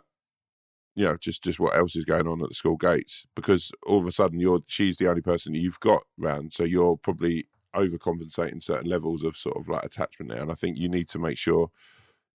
[0.96, 4.00] you know, just just what else is going on at the school gates because all
[4.00, 7.46] of a sudden you're she's the only person you've got round, so you're probably
[7.76, 11.20] overcompensating certain levels of sort of like attachment there, and I think you need to
[11.20, 11.70] make sure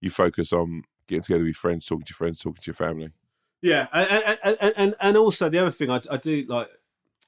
[0.00, 3.10] you focus on getting together with friends, talking to your friends, talking to your family.
[3.62, 6.68] Yeah, and and and, and also the other thing I, I do like,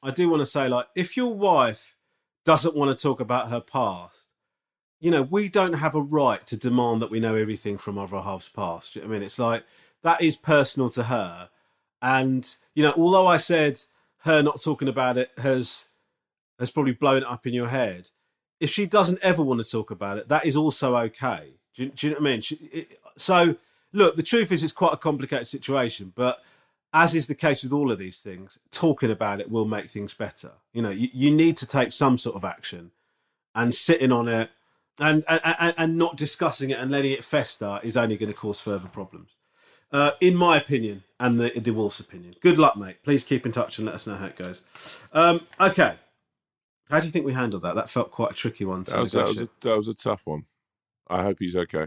[0.03, 1.97] I do want to say like, if your wife
[2.45, 4.29] doesn't want to talk about her past,
[5.01, 8.09] you know, we don't have a right to demand that we know everything from our
[8.09, 8.99] half's past.
[9.03, 9.65] I mean, it's like
[10.03, 11.51] that is personal to her,
[12.03, 13.81] and you know, although I said
[14.25, 15.85] her not talking about it has
[16.59, 18.11] has probably blown it up in your head.
[18.61, 21.55] If she doesn't ever want to talk about it, that is also okay.
[21.77, 22.41] Do you, do you know what I mean?
[22.41, 23.57] She, it, so,
[23.95, 26.43] look, the truth is, it's quite a complicated situation, but
[26.93, 30.13] as is the case with all of these things, talking about it will make things
[30.15, 30.53] better.
[30.73, 32.91] You know, you, you need to take some sort of action,
[33.55, 34.51] and sitting on it
[34.99, 38.61] and, and and not discussing it and letting it fester is only going to cause
[38.61, 39.37] further problems.
[39.93, 42.35] Uh, in my opinion, and the the Wolf's opinion.
[42.41, 42.97] Good luck, mate.
[43.03, 44.99] Please keep in touch and let us know how it goes.
[45.13, 45.95] Um, okay.
[46.91, 47.75] How do you think we handled that?
[47.77, 49.95] That felt quite a tricky one to That was, that, was a, that was a
[49.95, 50.45] tough one.
[51.09, 51.87] I hope he's okay.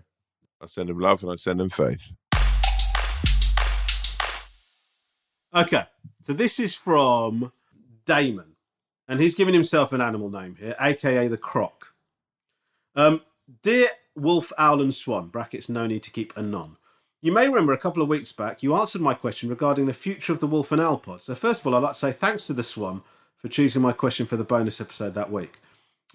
[0.62, 2.12] I send them love and I send them faith.
[5.56, 5.86] Okay,
[6.22, 7.52] so this is from
[8.06, 8.56] Damon,
[9.08, 11.94] and he's given himself an animal name here, aka the Croc.
[12.96, 13.22] Um,
[13.64, 16.78] dear Wolf, Owl, and Swan (brackets no need to keep a non).
[17.22, 20.34] You may remember a couple of weeks back you answered my question regarding the future
[20.34, 21.22] of the Wolf and Owl pod.
[21.22, 23.02] So first of all, I'd like to say thanks to the Swan
[23.38, 25.60] for choosing my question for the bonus episode that week.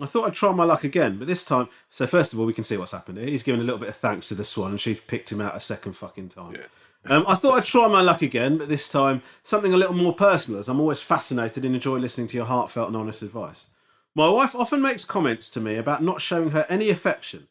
[0.01, 1.69] I thought I'd try my luck again, but this time.
[1.91, 3.29] So first of all, we can see what's happened here.
[3.29, 5.57] He's given a little bit of thanks to the Swan, and she's picked him out
[5.57, 6.57] a second fucking time.
[7.05, 10.15] Um, I thought I'd try my luck again, but this time something a little more
[10.15, 13.69] personal, as I'm always fascinated and enjoy listening to your heartfelt and honest advice.
[14.15, 17.49] My wife often makes comments to me about not showing her any affection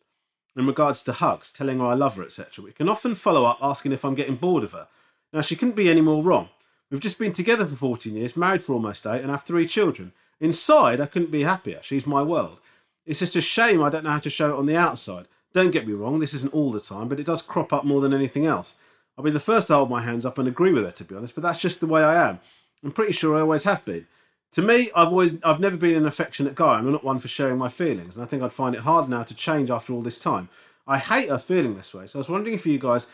[0.55, 2.63] in regards to hugs, telling her I love her, etc.
[2.63, 4.87] We can often follow up asking if I'm getting bored of her.
[5.33, 6.49] Now, she couldn't be any more wrong.
[6.89, 10.11] We've just been together for 14 years, married for almost eight, and have three children.
[10.41, 11.79] Inside, I couldn't be happier.
[11.81, 12.59] She's my world.
[13.05, 15.27] It's just a shame I don't know how to show it on the outside.
[15.53, 18.01] Don't get me wrong, this isn't all the time, but it does crop up more
[18.01, 18.75] than anything else.
[19.17, 21.15] I'll be the first to hold my hands up and agree with her, to be
[21.15, 22.39] honest, but that's just the way I am.
[22.83, 24.07] I'm pretty sure I always have been.
[24.53, 26.77] To me, I've always I've never been an affectionate guy.
[26.77, 29.23] I'm not one for sharing my feelings, and I think I'd find it hard now
[29.23, 30.49] to change after all this time.
[30.87, 33.07] I hate her feeling this way, so I was wondering if you guys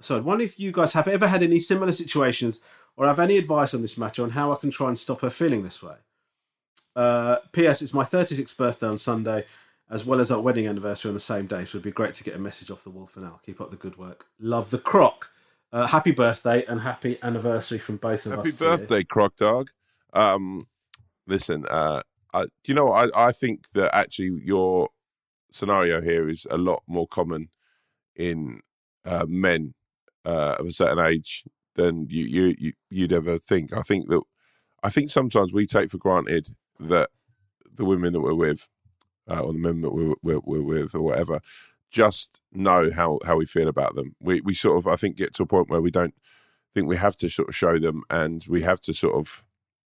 [0.00, 2.60] so I wonder if you guys have ever had any similar situations
[2.96, 5.30] or have any advice on this matter on how I can try and stop her
[5.30, 5.94] feeling this way.
[6.96, 7.82] Uh, P.S.
[7.82, 9.44] It's my 36th birthday on Sunday,
[9.90, 12.24] as well as our wedding anniversary on the same day, so it'd be great to
[12.24, 13.40] get a message off the Wolf and Owl.
[13.44, 14.26] Keep up the good work.
[14.40, 15.30] Love the croc.
[15.72, 18.58] Uh, happy birthday and happy anniversary from both of Happy us.
[18.58, 19.68] Happy birthday, Croc Dog.
[20.14, 20.66] Um,
[21.26, 22.00] listen, uh,
[22.32, 22.90] I, do you know?
[22.90, 24.88] I, I think that actually your
[25.52, 27.50] scenario here is a lot more common
[28.14, 28.60] in
[29.04, 29.74] uh, men
[30.24, 31.44] uh, of a certain age
[31.74, 33.72] than you, you, you you'd ever think.
[33.72, 34.22] I think that
[34.82, 36.48] I think sometimes we take for granted
[36.80, 37.10] that
[37.74, 38.68] the women that we're with,
[39.28, 41.40] uh, or the men that we're, we're, we're with, or whatever,
[41.90, 44.14] just know how, how we feel about them.
[44.20, 46.14] We we sort of I think get to a point where we don't
[46.74, 49.44] think we have to sort of show them, and we have to sort of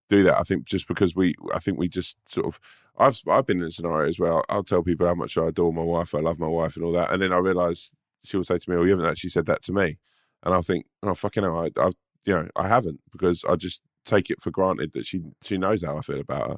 [0.08, 0.38] do that.
[0.38, 2.60] I think just because we, I think we just sort of.
[2.98, 5.82] I've I've been in scenarios where I'll, I'll tell people how much I adore my
[5.82, 7.92] wife, I love my wife, and all that, and then I realise
[8.24, 9.98] she'll say to me, "Oh, you haven't actually said that to me,"
[10.42, 13.82] and I'll think, "Oh, fucking hell, I, I've you know, I haven't because I just
[14.10, 16.56] take it for granted that she she knows how I feel about her.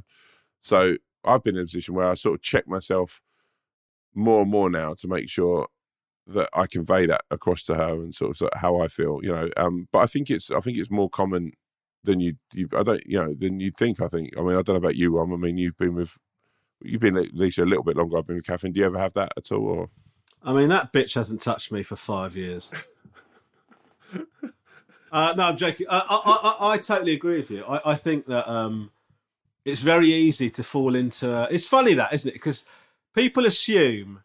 [0.63, 3.21] So I've been in a position where I sort of check myself
[4.15, 5.69] more and more now to make sure
[6.27, 9.21] that I convey that across to her and sort of, sort of how I feel,
[9.23, 9.49] you know.
[9.57, 11.53] Um, but I think it's I think it's more common
[12.05, 14.01] than you, you I don't you know than you'd think.
[14.01, 14.31] I think.
[14.37, 15.33] I mean, I don't know about you, Rom.
[15.33, 16.19] I mean, you've been with
[16.83, 18.19] you've been at least a little bit longer.
[18.19, 18.73] I've been with Catherine.
[18.73, 19.67] Do you ever have that at all?
[19.67, 19.91] Or
[20.43, 22.71] I mean, that bitch hasn't touched me for five years.
[25.13, 25.87] uh, no, I'm joking.
[25.91, 27.65] I, I, I, I totally agree with you.
[27.69, 28.91] I, think that um,
[29.65, 31.47] it's very easy to fall into.
[31.51, 32.33] It's funny that, isn't it?
[32.33, 32.65] Because
[33.15, 34.23] people assume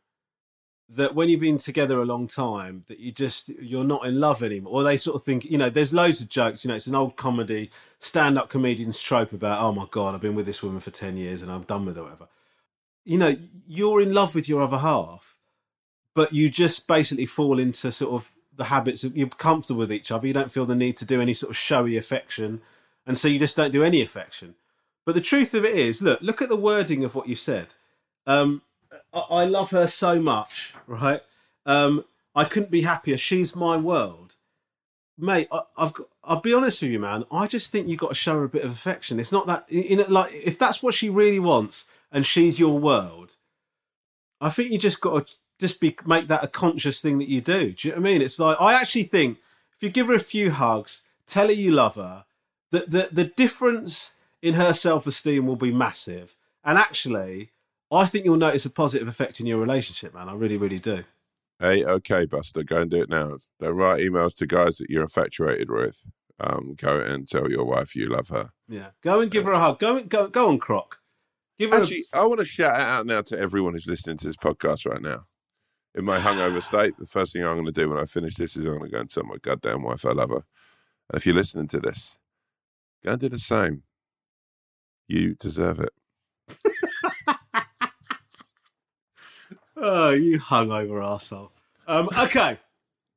[0.90, 4.42] that when you've been together a long time that you just you're not in love
[4.42, 6.88] anymore or they sort of think you know there's loads of jokes you know it's
[6.88, 7.70] an old comedy
[8.00, 11.42] stand-up comedians trope about oh my god i've been with this woman for 10 years
[11.42, 12.30] and i'm done with her whatever
[13.04, 13.36] you know
[13.68, 15.36] you're in love with your other half
[16.16, 20.12] but you just basically fall into sort of the habits of you're comfortable with each
[20.12, 22.62] other you don't feel the need to do any sort of showy affection
[23.06, 24.56] and so you just don't do any affection
[25.06, 27.68] but the truth of it is look look at the wording of what you said
[28.28, 28.62] um,
[29.14, 31.22] I love her so much, right?
[31.66, 32.06] Um,
[32.36, 33.18] I couldn't be happier.
[33.18, 34.36] She's my world,
[35.18, 35.48] mate.
[35.52, 37.24] I, have got, I'll be honest with you, man.
[37.32, 39.20] I just think you've got to show her a bit of affection.
[39.20, 42.78] It's not that, you know, like if that's what she really wants and she's your
[42.78, 43.38] world,
[44.40, 47.42] I think you just got to just be make that a conscious thing that you
[47.42, 47.74] do.
[47.74, 48.22] Do you know what I mean?
[48.22, 49.40] It's like I actually think
[49.76, 52.26] if you give her a few hugs, tell her you love her,
[52.72, 56.36] the the, the difference in her self esteem will be massive.
[56.64, 57.52] And actually,
[57.92, 60.28] I think you'll notice a positive effect in your relationship, man.
[60.28, 61.04] I really, really do.
[61.60, 63.38] Hey, okay, Buster, go and do it now.
[63.60, 66.06] Don't write emails to guys that you're infatuated with.
[66.40, 68.52] Um, go and tell your wife you love her.
[68.68, 69.80] Yeah, go and give her a hug.
[69.80, 71.00] Go, go, go on, Croc.
[71.58, 72.18] Give her Actually, a...
[72.18, 75.26] I want to shout out now to everyone who's listening to this podcast right now.
[75.98, 78.56] In my hungover state, the first thing I'm going to do when I finish this
[78.56, 80.44] is I'm going to go and tell my goddamn wife I love her.
[81.10, 82.18] And if you're listening to this,
[83.04, 83.84] go and do the same.
[85.08, 85.94] You deserve it.
[89.80, 91.52] Oh, you hungover arsehole.
[91.88, 92.60] Um, okay.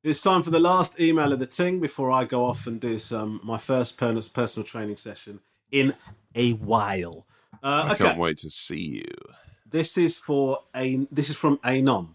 [0.05, 2.99] It's time for the last email of the ting before I go off and do
[2.99, 5.41] some my first personal training session
[5.73, 5.95] in
[6.35, 7.27] a while.
[7.63, 9.35] Uh, I can't wait to see you.
[9.69, 11.07] This is for a.
[11.11, 12.15] This is from Anon,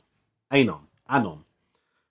[0.51, 1.45] Anon, Anon,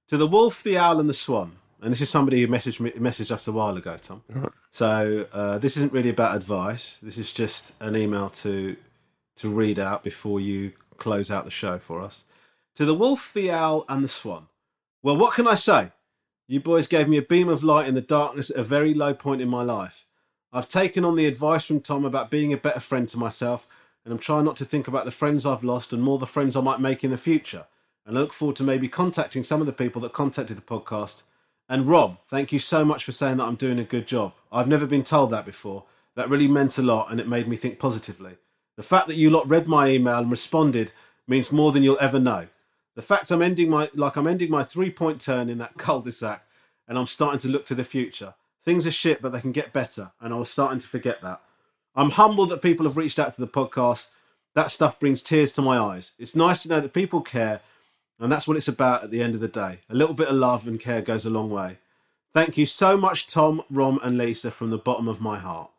[0.09, 1.57] to the wolf, the owl, and the swan.
[1.81, 4.23] And this is somebody who messaged me, messaged us a while ago, Tom.
[4.31, 4.51] Right.
[4.71, 6.99] So uh, this isn't really about advice.
[7.03, 8.77] This is just an email to
[9.37, 12.25] to read out before you close out the show for us.
[12.77, 14.47] To the wolf, the owl, and the swan.
[15.03, 15.93] Well, what can I say?
[16.47, 19.13] You boys gave me a beam of light in the darkness at a very low
[19.13, 20.07] point in my life.
[20.53, 23.67] I've taken on the advice from Tom about being a better friend to myself,
[24.05, 26.57] and I'm trying not to think about the friends I've lost and more the friends
[26.57, 27.67] I might make in the future.
[28.07, 31.23] And I look forward to maybe contacting some of the people that contacted the podcast.
[31.69, 34.35] And Rob, thank you so much for saying that I'm doing a good job.
[34.53, 35.85] I've never been told that before.
[36.15, 38.37] That really meant a lot and it made me think positively.
[38.77, 40.93] The fact that you lot read my email and responded
[41.27, 42.49] means more than you'll ever know.
[42.97, 46.45] The fact I'm ending my like I'm ending my three point turn in that cul-de-sac
[46.87, 48.35] and I'm starting to look to the future.
[48.65, 51.43] Things are shit, but they can get better, and I was starting to forget that.
[51.95, 54.09] I'm humbled that people have reached out to the podcast.
[54.55, 56.13] That stuff brings tears to my eyes.
[56.19, 57.61] It's nice to know that people care,
[58.19, 59.81] and that's what it's about at the end of the day.
[59.89, 61.79] A little bit of love and care goes a long way.
[62.33, 65.71] Thank you so much, Tom, Rom, and Lisa, from the bottom of my heart.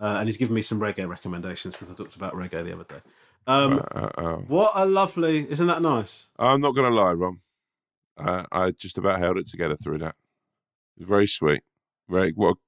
[0.00, 2.84] Uh, and he's given me some reggae recommendations because I talked about reggae the other
[2.84, 3.00] day.
[3.46, 5.50] Um, uh, uh, what a lovely!
[5.50, 6.26] Isn't that nice?
[6.38, 7.40] I'm not going to lie, Rom.
[8.16, 10.14] Uh, I just about held it together through that.
[10.96, 11.62] It was very sweet.
[12.08, 12.58] Very well.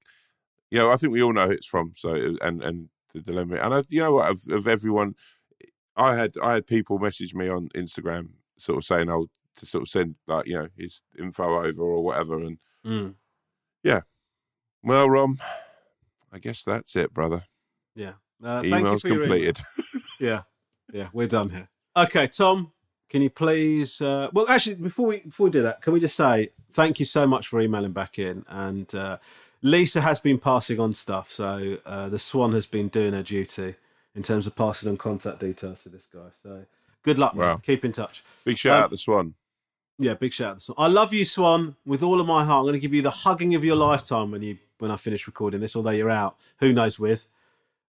[0.70, 1.92] You know, I think we all know who it's from.
[1.96, 3.56] So and and the dilemma.
[3.56, 4.30] And I, you know what?
[4.30, 5.14] Of, of everyone,
[5.96, 8.30] I had I had people message me on Instagram,
[8.61, 12.04] sort of saying, "Oh, to sort of send like you know his info over or
[12.04, 13.14] whatever." And mm.
[13.82, 14.00] yeah,
[14.82, 15.38] well, Rom,
[16.32, 17.44] I guess that's it, brother.
[17.94, 18.14] Yeah.
[18.42, 19.58] Uh, Email's completed.
[20.20, 20.42] yeah
[20.92, 21.68] yeah, we're done here.
[21.96, 22.72] Okay, Tom,
[23.08, 24.00] can you please?
[24.00, 27.06] Uh, well, actually, before we before we do that, can we just say thank you
[27.06, 28.94] so much for emailing back in and.
[28.94, 29.18] Uh,
[29.62, 33.74] Lisa has been passing on stuff, so uh, the Swan has been doing her duty
[34.14, 36.28] in terms of passing on contact details to this guy.
[36.42, 36.64] So
[37.03, 37.59] good luck, man.
[37.59, 38.24] Keep in touch.
[38.44, 39.34] Big shout um, out to Swan.
[39.98, 40.76] Yeah, big shout out to Swan.
[40.78, 42.61] I love you, Swan, with all of my heart.
[42.61, 45.26] I'm going to give you the hugging of your lifetime when you when I finish
[45.26, 45.76] recording this.
[45.76, 47.26] Although you're out, who knows with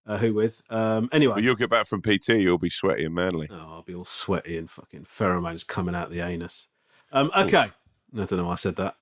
[0.05, 0.61] uh, who with.
[0.69, 2.29] Um, anyway, well, you'll get back from PT.
[2.29, 3.47] You'll be sweaty and manly.
[3.51, 6.67] Oh, I'll be all sweaty and fucking pheromones coming out the anus.
[7.11, 7.75] Um, okay, Oof.
[8.13, 8.95] I don't know why I said that.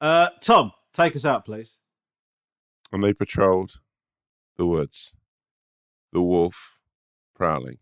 [0.00, 1.78] Uh, Tom, take us out, please.
[2.92, 3.80] And they patrolled
[4.56, 5.12] the woods,
[6.12, 6.78] the wolf
[7.34, 7.78] prowling,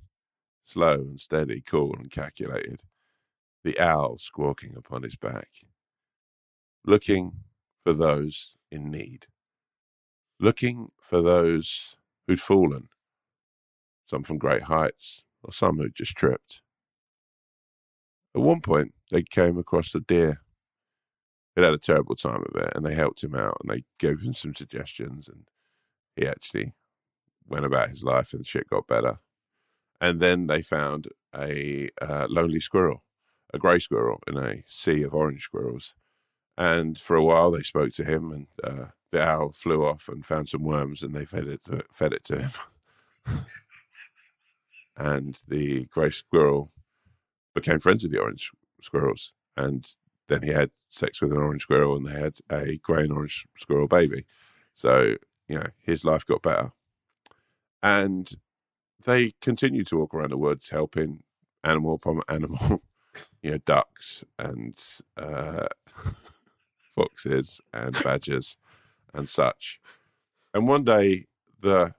[0.64, 2.83] slow and steady, cool and calculated,
[3.64, 5.49] the owl squawking upon his back.
[6.85, 7.33] looking
[7.85, 9.27] for those in need,
[10.41, 11.97] looking for those
[12.27, 12.89] who'd fallen,
[14.07, 16.62] some from great heights, or some who'd just tripped.
[18.35, 20.43] At one point, they came across a deer.
[21.57, 24.20] It had a terrible time of it, and they helped him out, and they gave
[24.20, 25.49] him some suggestions, and
[26.14, 26.74] he actually
[27.49, 29.18] went about his life, and shit got better.
[30.01, 33.03] And then they found a uh, lonely squirrel,
[33.53, 35.94] a grey squirrel in a sea of orange squirrels.
[36.59, 40.24] And for a while, they spoke to him, and uh, the owl flew off and
[40.24, 42.51] found some worms, and they fed it to, fed it to him.
[44.97, 46.72] and the grey squirrel
[47.55, 49.86] became friends with the orange squirrels, and
[50.28, 53.47] then he had sex with an orange squirrel, and they had a grey and orange
[53.57, 54.24] squirrel baby.
[54.74, 55.16] So
[55.49, 56.72] you know his life got better,
[57.83, 58.31] and
[59.05, 61.22] they continued to walk around the woods helping
[61.62, 62.83] animal upon animal,
[63.43, 64.77] you know, ducks and
[65.16, 65.66] uh,
[66.95, 68.57] foxes and badgers
[69.14, 69.81] and such.
[70.53, 71.27] And one day,
[71.61, 71.95] the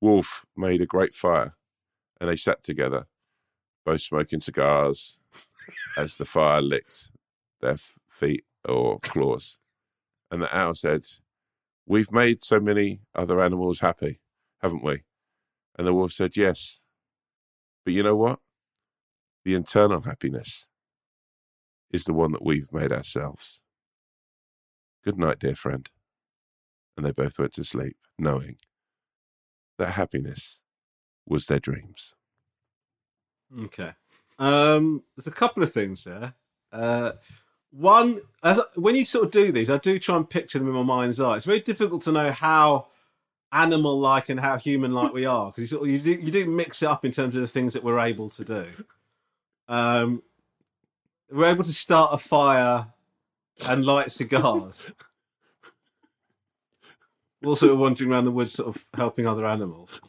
[0.00, 1.54] wolf made a great fire,
[2.20, 3.06] and they sat together,
[3.84, 5.18] both smoking cigars,
[5.96, 7.10] as the fire licked
[7.60, 9.58] their f- feet or claws.
[10.30, 11.02] And the owl said,
[11.86, 14.18] We've made so many other animals happy,
[14.62, 15.02] haven't we?
[15.78, 16.80] And the wolf said, Yes.
[17.84, 18.40] But you know what?
[19.44, 20.66] The internal happiness
[21.92, 23.60] is the one that we've made ourselves.
[25.04, 25.88] Good night, dear friend.
[26.96, 28.56] And they both went to sleep, knowing
[29.78, 30.60] that happiness
[31.26, 32.14] was their dreams.
[33.64, 33.92] Okay.
[34.38, 36.34] Um, there's a couple of things there.
[36.72, 37.12] Uh,
[37.70, 40.74] one, as when you sort of do these, I do try and picture them in
[40.74, 41.36] my mind's eye.
[41.36, 42.88] It's very difficult to know how
[43.52, 47.04] animal-like and how human-like we are because you, you do you do mix it up
[47.04, 48.66] in terms of the things that we're able to do.
[49.68, 50.22] Um,
[51.30, 52.88] we're able to start a fire
[53.66, 54.90] and light cigars.
[57.44, 60.00] Also wandering around the woods, sort of helping other animals.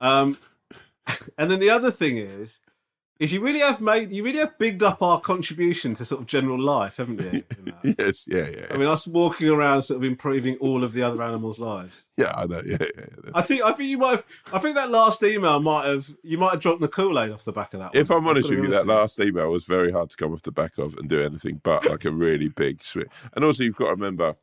[0.00, 0.38] Um,
[1.38, 2.58] and then the other thing is,
[3.18, 6.26] is you really have made, you really have bigged up our contribution to sort of
[6.28, 7.42] general life, haven't you?
[7.98, 8.66] yes, yeah, yeah.
[8.70, 12.06] I mean, us walking around, sort of improving all of the other animals' lives.
[12.16, 12.62] yeah, I know.
[12.66, 13.04] Yeah, yeah.
[13.24, 13.30] yeah.
[13.34, 16.38] I think, I think you might have, I think that last email might have, you
[16.38, 17.94] might have drunk the Kool Aid off the back of that.
[17.94, 18.18] If one.
[18.18, 20.78] I'm honest with you, that last email was very hard to come off the back
[20.78, 23.08] of and do anything but like a really big switch.
[23.34, 24.36] And also, you've got to remember,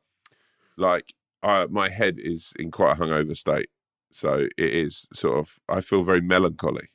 [0.76, 3.70] like, I, my head is in quite a hungover state.
[4.12, 6.88] So it is sort of, I feel very melancholy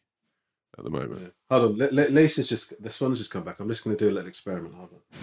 [0.77, 1.35] at the moment.
[1.51, 3.59] Hold on, L- L- Lisa's just the sun's just come back.
[3.61, 4.75] I'm just going to do a little experiment.
[4.75, 5.19] Hold on,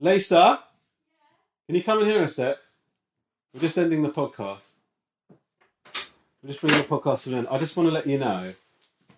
[0.00, 0.60] Lisa,
[1.66, 2.56] can you come in here a sec?
[3.54, 4.62] We're just ending the podcast.
[6.42, 7.48] We're just bringing the podcast to an end.
[7.50, 8.52] I just want to let you know,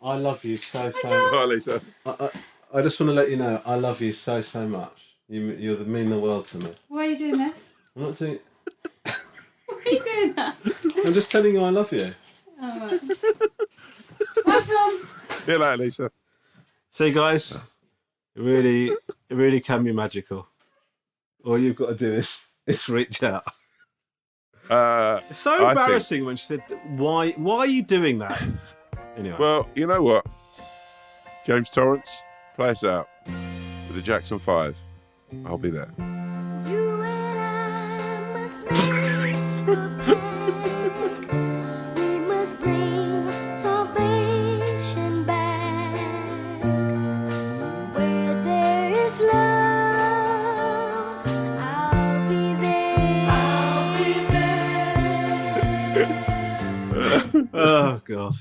[0.03, 1.09] I love you so so.
[1.09, 1.81] Hi, Lisa.
[2.05, 5.15] I, I, I just want to let you know, I love you so so much.
[5.29, 6.71] You you mean the world to me.
[6.89, 7.73] Why are you doing this?
[7.97, 8.39] I'm not doing.
[9.05, 9.15] Why
[9.87, 10.57] are you doing that?
[11.07, 12.11] I'm just telling you, I love you.
[12.61, 13.01] Oh, right.
[14.45, 14.99] What's wrong?
[15.45, 16.11] See you later, Lisa.
[16.91, 17.61] See, guys, it
[18.41, 20.47] really, it really can be magical.
[21.45, 23.45] All you've got to do is, is reach out.
[24.71, 26.63] Uh, It's so I think- embarrassing when she said,
[26.97, 27.33] "Why?
[27.33, 28.43] Why are you doing that?"
[29.15, 30.25] Anyway, Well, you know what?
[31.45, 32.23] James Torrance,
[32.57, 34.79] play us out with the Jackson 5.
[35.45, 35.91] I'll be there.
[57.53, 58.35] Oh god.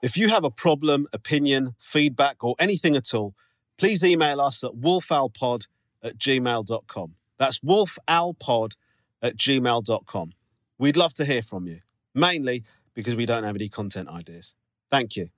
[0.00, 3.34] If you have a problem, opinion, feedback, or anything at all,
[3.78, 5.66] please email us at wolfowlpod
[6.02, 7.14] at gmail.com.
[7.36, 8.76] That's wolfowlpod
[9.22, 10.32] at gmail.com.
[10.78, 11.80] We'd love to hear from you,
[12.14, 12.62] mainly
[12.94, 14.54] because we don't have any content ideas.
[14.90, 15.30] Thank you.